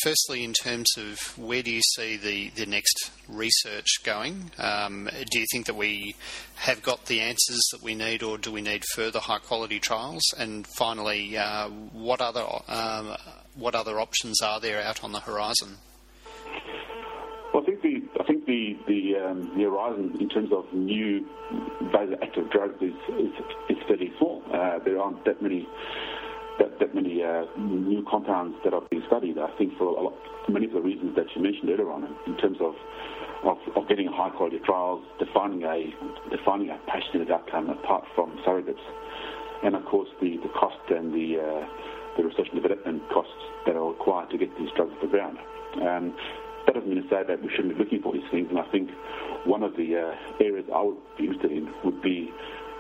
Firstly, 0.03 0.45
in 0.45 0.55
terms 0.55 0.87
of 0.97 1.19
where 1.39 1.63
do 1.63 1.71
you 1.71 1.83
see 1.95 2.17
the, 2.17 2.51
the 2.57 2.67
next 2.67 3.11
research 3.29 3.87
going? 4.03 4.51
Um, 4.59 5.09
do 5.31 5.41
you 5.41 5.47
think 5.53 5.67
that 5.67 5.77
we 5.77 6.17
have 6.57 6.83
got 6.83 7.07
the 7.07 7.21
answers 7.21 7.61
that 7.73 7.83
we 7.83 7.95
need, 7.95 8.23
or 8.23 8.39
do 8.39 8.51
we 8.51 8.63
need 8.63 8.83
further 8.95 9.19
high 9.19 9.39
quality 9.39 9.79
trials? 9.79 10.23
And 10.39 10.67
finally, 10.67 11.37
uh, 11.37 11.69
what 11.69 12.23
other 12.23 12.45
um, 12.67 13.15
what 13.55 13.75
other 13.75 14.01
options 14.01 14.41
are 14.41 14.59
there 14.59 14.81
out 14.81 15.05
on 15.05 15.13
the 15.13 15.21
horizon? 15.21 15.77
Well, 17.53 17.63
I 17.63 17.67
think 17.67 17.83
the 17.83 17.98
the 18.49 18.75
the, 18.89 19.01
um, 19.21 19.53
the 19.57 19.65
horizon 19.65 20.17
in 20.19 20.29
terms 20.29 20.51
of 20.53 20.65
new 20.73 21.25
vasoactive 21.93 22.51
drugs 22.51 22.81
is, 22.81 22.97
is, 23.15 23.33
is 23.69 23.77
fairly 23.87 24.11
small. 24.19 24.43
Uh, 24.53 24.79
there 24.85 24.99
aren't 24.99 25.25
that 25.25 25.41
many 25.41 25.69
that, 26.59 26.81
that 26.81 26.95
many 26.95 27.23
uh, 27.23 27.45
new 27.57 28.05
compounds 28.11 28.57
that 28.65 28.75
are 28.75 28.83
being 28.91 29.05
studied. 29.07 29.39
I 29.39 29.55
think 29.57 29.77
for 29.79 29.93
lot, 29.93 30.15
many 30.49 30.67
of 30.67 30.73
the 30.73 30.81
reasons 30.81 31.15
that 31.15 31.27
you 31.37 31.43
mentioned 31.43 31.71
earlier 31.71 31.91
on, 31.93 32.09
in 32.27 32.37
terms 32.39 32.57
of 32.61 32.75
of, 33.45 33.59
of 33.77 33.87
getting 33.89 34.09
high 34.09 34.31
quality 34.31 34.59
trials, 34.65 35.05
defining 35.21 35.63
a 35.63 35.93
defining 36.35 36.71
a 36.71 36.79
patient 36.91 37.31
outcome 37.31 37.71
apart 37.71 38.05
from 38.15 38.33
surrogates, 38.47 38.83
and 39.63 39.77
of 39.77 39.85
course 39.85 40.09
the, 40.21 40.39
the 40.43 40.49
cost 40.59 40.81
and 40.91 41.13
the 41.13 41.39
uh, 41.39 41.69
the 42.17 42.25
research 42.25 42.49
and 42.51 42.63
development 42.63 43.03
costs 43.13 43.45
that 43.67 43.77
are 43.77 43.89
required 43.91 44.31
to 44.31 44.39
get 44.39 44.49
these 44.59 44.71
drugs 44.75 44.93
to 45.01 45.07
the 45.07 45.13
ground. 45.13 45.39
Um, 45.83 46.17
that 46.69 46.75
doesn't 46.75 46.91
mean 46.91 47.03
to 47.03 47.09
say 47.09 47.25
that 47.27 47.43
we 47.43 47.49
shouldn't 47.49 47.79
be 47.79 47.83
looking 47.83 48.03
for 48.03 48.13
these 48.13 48.29
things, 48.31 48.49
and 48.51 48.59
I 48.59 48.69
think 48.69 48.91
one 49.49 49.63
of 49.63 49.75
the 49.77 49.97
uh, 49.97 50.45
areas 50.45 50.67
I 50.69 50.83
would 50.83 51.01
be 51.17 51.25
interested 51.25 51.51
in 51.51 51.73
would 51.83 52.03
be, 52.03 52.31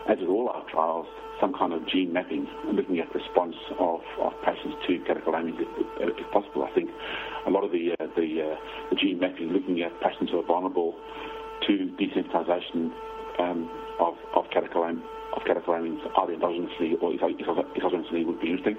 as 0.06 0.18
with 0.20 0.28
all 0.28 0.50
our 0.50 0.62
trials, 0.68 1.06
some 1.40 1.54
kind 1.54 1.72
of 1.72 1.88
gene 1.88 2.12
mapping 2.12 2.46
looking 2.70 2.98
at 3.00 3.08
response 3.14 3.56
of, 3.78 4.00
of 4.20 4.32
patients 4.44 4.76
to 4.86 4.98
catecholamines 5.08 5.56
if, 5.56 6.18
if, 6.20 6.30
possible. 6.32 6.64
I 6.64 6.70
think 6.74 6.90
a 7.46 7.50
lot 7.50 7.64
of 7.64 7.72
the 7.72 7.96
uh, 7.98 8.06
the, 8.12 8.52
uh, 8.52 8.56
the, 8.90 8.96
gene 8.96 9.20
mapping, 9.20 9.56
looking 9.56 9.80
at 9.80 9.98
patients 10.02 10.32
who 10.32 10.40
are 10.40 10.46
vulnerable 10.46 10.94
to 11.66 11.72
desensitization 11.96 12.92
um, 13.38 13.70
of, 14.00 14.16
of, 14.34 14.44
catecholam, 14.52 15.00
of 15.32 15.42
catecholamines 15.48 16.04
either 16.20 16.36
endogenously 16.36 17.00
or 17.00 17.12
exogenously 17.12 18.26
would 18.26 18.40
be 18.40 18.50
interesting 18.50 18.76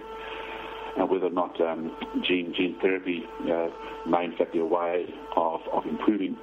uh, 0.97 1.05
whether 1.05 1.27
or 1.27 1.31
not 1.31 1.59
um, 1.61 1.95
gene 2.23 2.53
gene 2.55 2.77
therapy 2.81 3.23
uh, 3.51 3.69
may 4.07 4.25
in 4.25 4.35
fact 4.37 4.53
be 4.53 4.59
a 4.59 4.65
way 4.65 5.05
of, 5.35 5.61
of 5.71 5.85
improving 5.85 6.37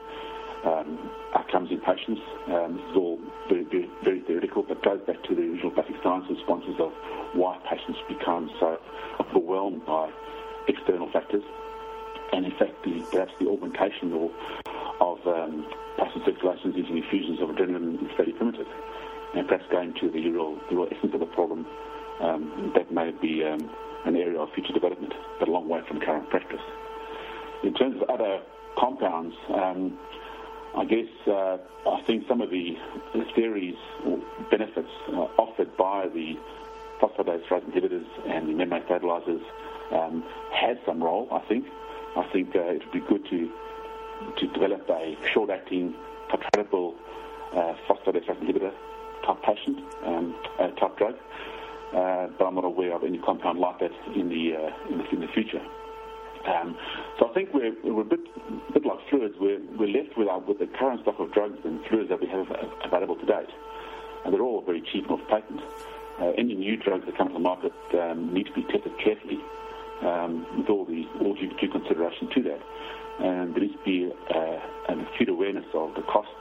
um, 0.65 1.11
outcomes 1.35 1.71
in 1.71 1.81
patients. 1.81 2.21
Um, 2.49 2.77
this 2.77 2.91
is 2.91 2.97
all 2.97 3.19
very, 3.49 3.65
very, 3.65 3.91
very, 4.03 4.21
theoretical, 4.21 4.63
but 4.63 4.83
goes 4.83 5.01
back 5.07 5.23
to 5.25 5.35
the 5.35 5.43
original 5.43 5.71
basic 5.71 5.97
science 6.03 6.27
responses 6.29 6.75
of 6.81 6.93
why 7.35 7.59
patients 7.71 7.99
become 8.09 8.51
so 8.59 8.79
overwhelmed 9.21 9.85
by 9.87 10.11
external 10.69 11.11
factors. 11.13 11.45
And 12.33 12.45
in 12.45 12.53
fact, 12.53 12.83
the, 12.85 13.05
perhaps 13.11 13.33
the 13.39 13.49
augmentation 13.49 14.13
or, 14.13 14.31
of 15.01 15.19
um, 15.27 15.67
patient 15.99 16.25
circulations 16.25 16.75
using 16.77 16.99
infusions 16.99 17.41
of 17.41 17.49
adrenaline 17.51 18.03
is 18.03 18.11
very 18.17 18.33
primitive. 18.33 18.67
And 19.35 19.47
perhaps 19.47 19.65
going 19.71 19.95
to 20.01 20.11
the 20.11 20.29
real, 20.31 20.59
the 20.69 20.77
real 20.77 20.89
essence 20.91 21.15
of 21.15 21.21
the 21.21 21.27
problem, 21.27 21.67
um, 22.21 22.73
that 22.75 22.91
may 22.91 23.13
be 23.13 23.45
um, 23.45 23.71
an 24.05 24.17
area 24.17 24.39
of 24.39 24.53
future 24.53 24.73
development, 24.73 25.15
but 25.39 25.49
a 25.49 25.51
long 25.51 25.69
way 25.69 25.81
from 25.89 26.01
current 26.01 26.29
practice. 26.31 26.61
In 27.63 27.75
terms 27.75 28.01
of 28.01 28.09
other 28.11 28.41
compounds, 28.77 29.35
um, 29.49 29.99
I 30.77 30.85
guess 30.85 31.09
uh, 31.27 31.59
I 31.89 32.03
think 32.07 32.29
some 32.29 32.41
of 32.41 32.51
the 32.51 32.77
theories 33.35 33.77
or 34.05 34.19
benefits 34.51 34.91
uh, 35.09 35.29
offered 35.39 35.77
by 35.77 36.09
the 36.09 36.37
phosphodiesterase 37.01 37.65
inhibitors 37.71 38.07
and 38.27 38.49
the 38.49 38.53
membrane 38.53 38.83
stabilizers 38.85 39.43
um, 39.91 40.23
has 40.53 40.77
some 40.85 41.03
role. 41.03 41.29
I 41.33 41.41
think. 41.49 41.67
I 42.17 42.23
think 42.33 42.55
uh, 42.57 42.61
it 42.61 42.83
would 42.85 42.93
be 42.93 43.01
good 43.01 43.25
to 43.31 43.51
to 44.39 44.47
develop 44.49 44.89
a 44.89 45.15
short-acting, 45.33 45.95
titratable 46.31 46.95
uh, 47.53 47.75
phosphodiesterase 47.87 48.41
inhibitor 48.41 48.73
type 49.25 49.43
patient 49.43 49.79
um, 50.05 50.35
type 50.79 50.97
drug 50.97 51.15
uh, 51.15 51.56
but 51.93 52.47
I'm 52.47 52.55
not 52.55 52.65
aware 52.65 52.95
of 52.95 53.05
any 53.05 53.19
compound 53.19 53.59
like 53.59 53.79
that 53.81 53.93
in 54.15 54.29
the 54.29 54.57
uh, 54.57 54.93
in, 54.93 54.99
the, 54.99 55.09
in 55.11 55.21
the 55.21 55.29
future. 55.29 55.63
Um, 56.47 56.77
so 57.19 57.29
I 57.29 57.35
think 57.35 57.53
we're, 57.53 57.75
we're 57.83 58.03
a 58.03 58.05
bit, 58.05 58.21
a 58.69 58.73
bit 58.73 58.87
like 58.87 58.99
fluids. 59.11 59.35
We're, 59.41 59.61
we're 59.77 59.89
left 59.89 60.17
with, 60.17 60.29
our, 60.29 60.39
with 60.39 60.61
the 60.61 60.69
current 60.79 61.03
stock 61.03 61.19
of 61.19 61.33
drugs 61.33 61.59
and 61.65 61.85
fluids 61.87 62.09
that 62.09 62.21
we 62.21 62.29
have 62.29 62.47
available 62.85 63.17
to 63.17 63.27
date. 63.27 63.51
And 64.25 64.33
they're 64.33 64.43
all 64.43 64.63
very 64.63 64.81
cheap 64.81 65.11
and 65.11 65.21
off 65.21 65.29
patent. 65.29 65.61
Uh, 66.21 66.33
any 66.39 66.55
new 66.55 66.77
drugs 66.77 67.05
that 67.07 67.17
come 67.19 67.29
to 67.29 67.35
the 67.35 67.41
market 67.41 67.73
um, 67.95 68.33
need 68.33 68.47
to 68.47 68.53
be 68.53 68.63
tested 68.63 68.93
carefully 69.03 69.39
um, 70.03 70.47
with 70.57 70.71
all 70.71 70.85
the 70.85 71.05
all 71.21 71.35
due, 71.35 71.51
due 71.59 71.69
consideration 71.69 72.31
to 72.31 72.43
that. 72.45 72.61
And 73.19 73.55
there 73.55 73.63
needs 73.63 73.75
to 73.75 73.85
be 73.85 74.13
uh, 74.35 74.61
an 74.89 75.01
acute 75.01 75.29
awareness 75.29 75.67
of 75.75 75.95
the 75.95 76.03
costs 76.03 76.33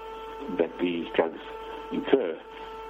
that 0.60 0.70
these 0.80 1.08
drugs 1.16 1.40
incur 1.92 2.40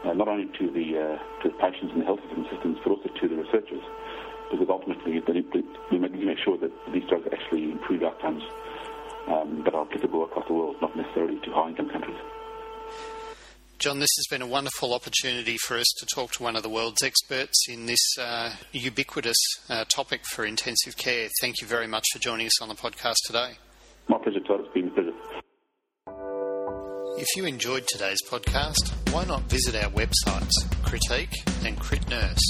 uh, 0.03 0.13
not 0.13 0.27
only 0.27 0.45
to 0.59 0.71
the, 0.71 0.97
uh, 0.97 1.43
to 1.43 1.49
the 1.49 1.57
patients 1.57 1.93
and 1.93 2.01
the 2.01 2.05
health 2.05 2.19
systems, 2.51 2.77
but 2.83 2.91
also 2.91 3.09
to 3.09 3.27
the 3.27 3.35
researchers, 3.35 3.83
because 4.51 4.67
ultimately 4.69 5.21
we 5.21 5.99
need 5.99 6.13
to 6.13 6.25
make 6.25 6.37
sure 6.43 6.57
that 6.57 6.71
these 6.93 7.03
drugs 7.09 7.27
actually 7.31 7.71
improve 7.71 8.03
outcomes 8.03 8.43
um, 9.27 9.63
that 9.65 9.73
are 9.73 9.85
applicable 9.85 10.23
across 10.23 10.45
the 10.47 10.53
world, 10.53 10.75
not 10.81 10.95
necessarily 10.95 11.39
to 11.41 11.51
high-income 11.51 11.89
countries. 11.89 12.17
John, 13.77 13.99
this 13.99 14.09
has 14.17 14.25
been 14.29 14.41
a 14.41 14.47
wonderful 14.47 14.93
opportunity 14.93 15.57
for 15.57 15.77
us 15.77 15.85
to 15.99 16.05
talk 16.05 16.31
to 16.33 16.43
one 16.43 16.55
of 16.55 16.63
the 16.63 16.69
world's 16.69 17.03
experts 17.03 17.67
in 17.67 17.85
this 17.85 18.17
uh, 18.17 18.55
ubiquitous 18.71 19.35
uh, 19.69 19.83
topic 19.85 20.21
for 20.31 20.45
intensive 20.45 20.95
care. 20.97 21.27
Thank 21.41 21.61
you 21.61 21.67
very 21.67 21.85
much 21.85 22.05
for 22.13 22.19
joining 22.19 22.47
us 22.47 22.61
on 22.61 22.69
the 22.69 22.75
podcast 22.75 23.17
today. 23.27 23.57
My 24.07 24.17
pleasure, 24.17 24.39
Todd. 24.39 24.61
If 27.17 27.27
you 27.37 27.45
enjoyed 27.45 27.87
today's 27.87 28.17
podcast, 28.29 28.91
why 29.13 29.23
not 29.23 29.43
visit 29.43 29.73
our 29.81 29.89
websites, 29.91 30.51
Crit 30.83 31.01
IQ 31.09 31.65
and 31.65 31.79
Crit 31.79 32.05
Nurse? 32.09 32.41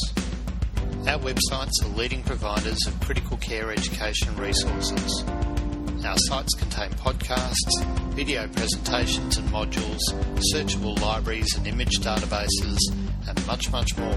Our 1.08 1.20
websites 1.20 1.84
are 1.84 1.96
leading 1.96 2.24
providers 2.24 2.80
of 2.88 3.00
critical 3.00 3.38
care 3.38 3.72
education 3.72 4.36
resources. 4.38 5.24
Our 6.04 6.18
sites 6.18 6.56
contain 6.56 6.90
podcasts, 6.94 7.86
video 8.16 8.48
presentations 8.48 9.38
and 9.38 9.48
modules, 9.50 10.00
searchable 10.52 11.00
libraries 11.00 11.56
and 11.56 11.68
image 11.68 12.00
databases, 12.00 12.80
and 13.28 13.46
much, 13.46 13.72
much 13.72 13.96
more. 14.00 14.16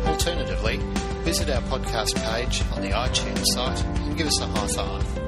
Alternatively, 0.06 0.76
visit 1.22 1.50
our 1.50 1.62
podcast 1.62 2.14
page 2.32 2.62
on 2.72 2.82
the 2.82 2.90
iTunes 2.90 3.44
site 3.46 3.82
and 3.84 4.16
give 4.16 4.26
us 4.26 4.40
a 4.40 4.46
high 4.46 4.66
five. 4.66 5.23